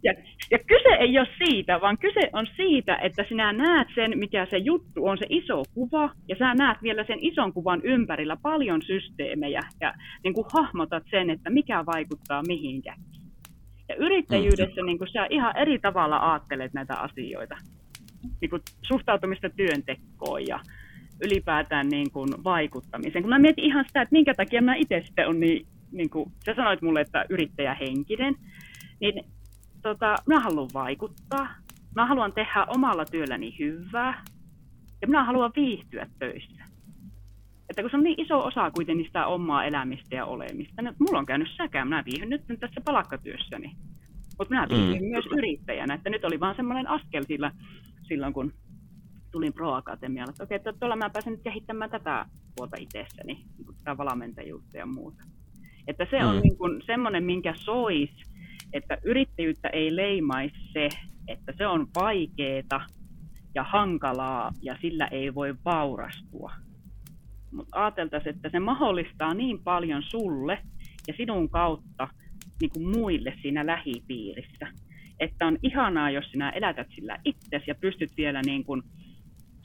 [0.03, 0.13] ja,
[0.51, 4.57] ja kyse ei ole siitä, vaan kyse on siitä, että sinä näet sen, mikä se
[4.57, 9.61] juttu on, se iso kuva, ja sä näet vielä sen ison kuvan ympärillä paljon systeemejä,
[9.81, 9.93] ja
[10.23, 13.03] niin kuin hahmotat sen, että mikä vaikuttaa mihinkäkin.
[13.89, 17.57] Ja yrittäjyydessä niin kuin sä ihan eri tavalla ajattelet näitä asioita.
[18.41, 20.59] Niin kuin suhtautumista työntekoon ja
[21.25, 23.23] ylipäätään niin kuin vaikuttamiseen.
[23.23, 26.31] Kun mä mietin ihan sitä, että minkä takia mä itse sitten on niin, niin kuin,
[26.45, 28.35] sä sanoit mulle, että yrittäjähenkinen,
[28.99, 29.25] niin
[29.81, 31.47] tota, mä haluan vaikuttaa.
[31.95, 34.23] Mä haluan tehdä omalla työlläni hyvää.
[35.01, 36.63] Ja minä haluan viihtyä töissä.
[37.69, 41.19] Että kun se on niin iso osa kuitenkin sitä omaa elämistä ja olemista, niin mulla
[41.19, 43.71] on käynyt säkään, minä viihdyn nyt tässä palakkatyössäni.
[44.37, 45.09] Mutta minä viihdyn mm.
[45.09, 47.51] myös yrittäjänä, että nyt oli vaan semmoinen askel sillä,
[48.07, 48.53] silloin, kun
[49.31, 52.25] tulin Pro Akatemialle, että okei, että tuolla mä pääsen nyt kehittämään tätä
[52.55, 55.23] puolta itsessäni, niin tätä valamentajuutta ja muuta.
[55.87, 56.41] Että se on mm.
[56.41, 58.09] niin kuin semmoinen, minkä sois,
[58.73, 60.89] että yrittäjyyttä ei leimaisi se,
[61.27, 62.81] että se on vaikeeta
[63.55, 66.51] ja hankalaa ja sillä ei voi vaurastua
[67.51, 70.61] mutta ajateltaisiin, että se mahdollistaa niin paljon sulle
[71.07, 72.07] ja sinun kautta
[72.61, 74.67] niin kuin muille siinä lähipiirissä.
[75.19, 78.81] Että on ihanaa, jos sinä elätät sillä itsesi ja pystyt vielä niin kuin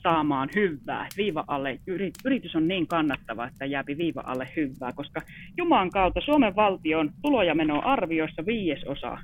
[0.05, 1.07] saamaan hyvää.
[1.17, 1.79] Viiva alle,
[2.25, 5.21] yritys on niin kannattava, että jääpi viiva alle hyvää, koska
[5.57, 9.17] Jumalan kautta Suomen valtion tulo- ja menoarvioissa viiesosa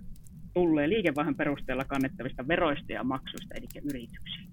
[0.53, 4.51] tulee liikevaihdon perusteella kannettavista veroista ja maksuista, eli yrityksistä.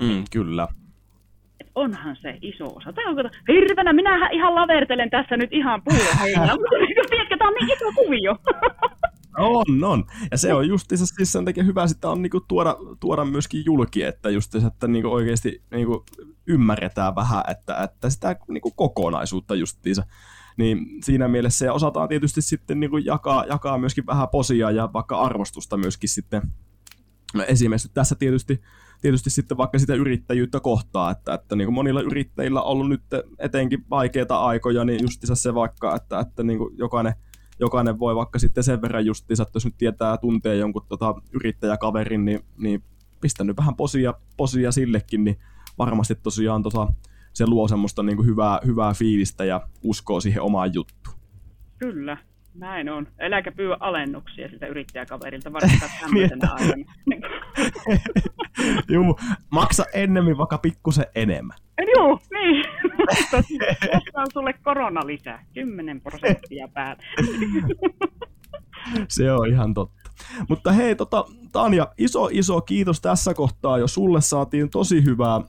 [0.00, 0.68] Mm, kyllä
[1.74, 2.92] onhan se iso osa.
[2.92, 6.76] Tai onko, hirvenä, minähän ihan lavertelen tässä nyt ihan puulla heinää, mutta
[7.10, 8.36] tiedätkö, tämä on niin iso kuvio.
[9.38, 10.04] On, on.
[10.30, 14.02] Ja se on justiinsa siis sen takia hyvä sitä on niinku tuoda, tuoda myöskin julki,
[14.02, 16.04] että just että niinku oikeasti niinku
[16.46, 20.02] ymmärretään vähän, että, että sitä niinku kokonaisuutta justiinsa.
[20.56, 25.20] Niin siinä mielessä ja osataan tietysti sitten niinku jakaa, jakaa myöskin vähän posia ja vaikka
[25.20, 26.42] arvostusta myöskin sitten
[27.34, 28.60] no esimerkiksi tässä tietysti
[29.00, 33.02] tietysti sitten vaikka sitä yrittäjyyttä kohtaa, että, että niin kuin monilla yrittäjillä on ollut nyt
[33.38, 37.14] etenkin vaikeita aikoja, niin justiinsa se vaikka, että, että niin kuin jokainen,
[37.60, 42.24] jokainen voi vaikka sitten sen verran justiinsa, että jos nyt tietää tuntee jonkun tota yrittäjäkaverin,
[42.24, 42.82] niin, niin
[43.20, 45.38] pistänyt vähän posia, posia sillekin, niin
[45.78, 46.88] varmasti tosiaan tota,
[47.32, 51.16] se luo semmoista niin kuin hyvää, hyvää fiilistä ja uskoo siihen omaan juttuun.
[51.78, 52.16] Kyllä,
[52.54, 53.06] näin on.
[53.18, 56.84] Eläkä pyy alennuksia siltä yrittäjäkaverilta, varsinkaan tämmöisenä aikana.
[58.88, 59.18] Juu,
[59.50, 61.58] maksa ennemmin vaikka pikkusen enemmän.
[61.96, 62.64] Joo, niin.
[63.30, 67.02] Tässä on sulle koronalisä, 10 prosenttia päällä.
[69.08, 70.10] Se on ihan totta.
[70.48, 73.86] Mutta hei, tota, Tanja, iso iso kiitos tässä kohtaa jo.
[73.86, 75.40] Sulle saatiin tosi hyvää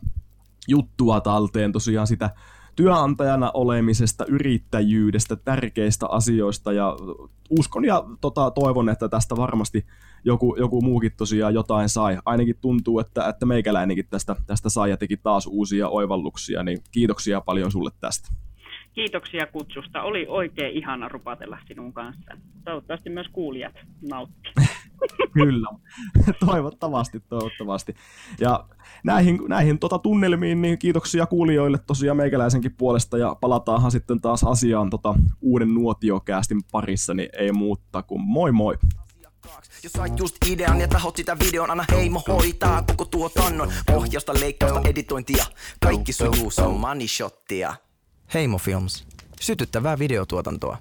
[0.67, 2.29] juttua talteen tosiaan sitä
[2.75, 6.95] työnantajana olemisesta, yrittäjyydestä, tärkeistä asioista ja
[7.59, 9.85] uskon ja tota, toivon, että tästä varmasti
[10.25, 12.17] joku, joku muukin tosiaan jotain sai.
[12.25, 17.41] Ainakin tuntuu, että, että meikäläinenkin tästä, tästä sai ja teki taas uusia oivalluksia, niin kiitoksia
[17.41, 18.29] paljon sulle tästä.
[18.93, 20.01] Kiitoksia kutsusta.
[20.01, 22.37] Oli oikein ihana rupatella sinun kanssa.
[22.65, 23.75] Toivottavasti myös kuulijat
[24.09, 24.55] nauttivat.
[25.33, 25.67] Kyllä,
[26.45, 27.95] toivottavasti, toivottavasti.
[28.39, 28.65] Ja
[29.03, 34.89] näihin, näihin tota tunnelmiin, niin kiitoksia kuulijoille tosiaan meikäläisenkin puolesta, ja palataanhan sitten taas asiaan
[34.89, 38.77] tota uuden nuotiokäästin parissa, niin ei muutta kuin moi moi!
[39.83, 43.73] Jos sait just idean ja tahot sitä videon, anna heimo hoitaa koko tuotannon.
[43.85, 45.45] Pohjasta leikkausta, editointia,
[45.79, 47.75] kaikki sujuu, se on money shottia.
[48.33, 49.07] Heimo Films.
[49.39, 50.77] Sytyttävää videotuotantoa.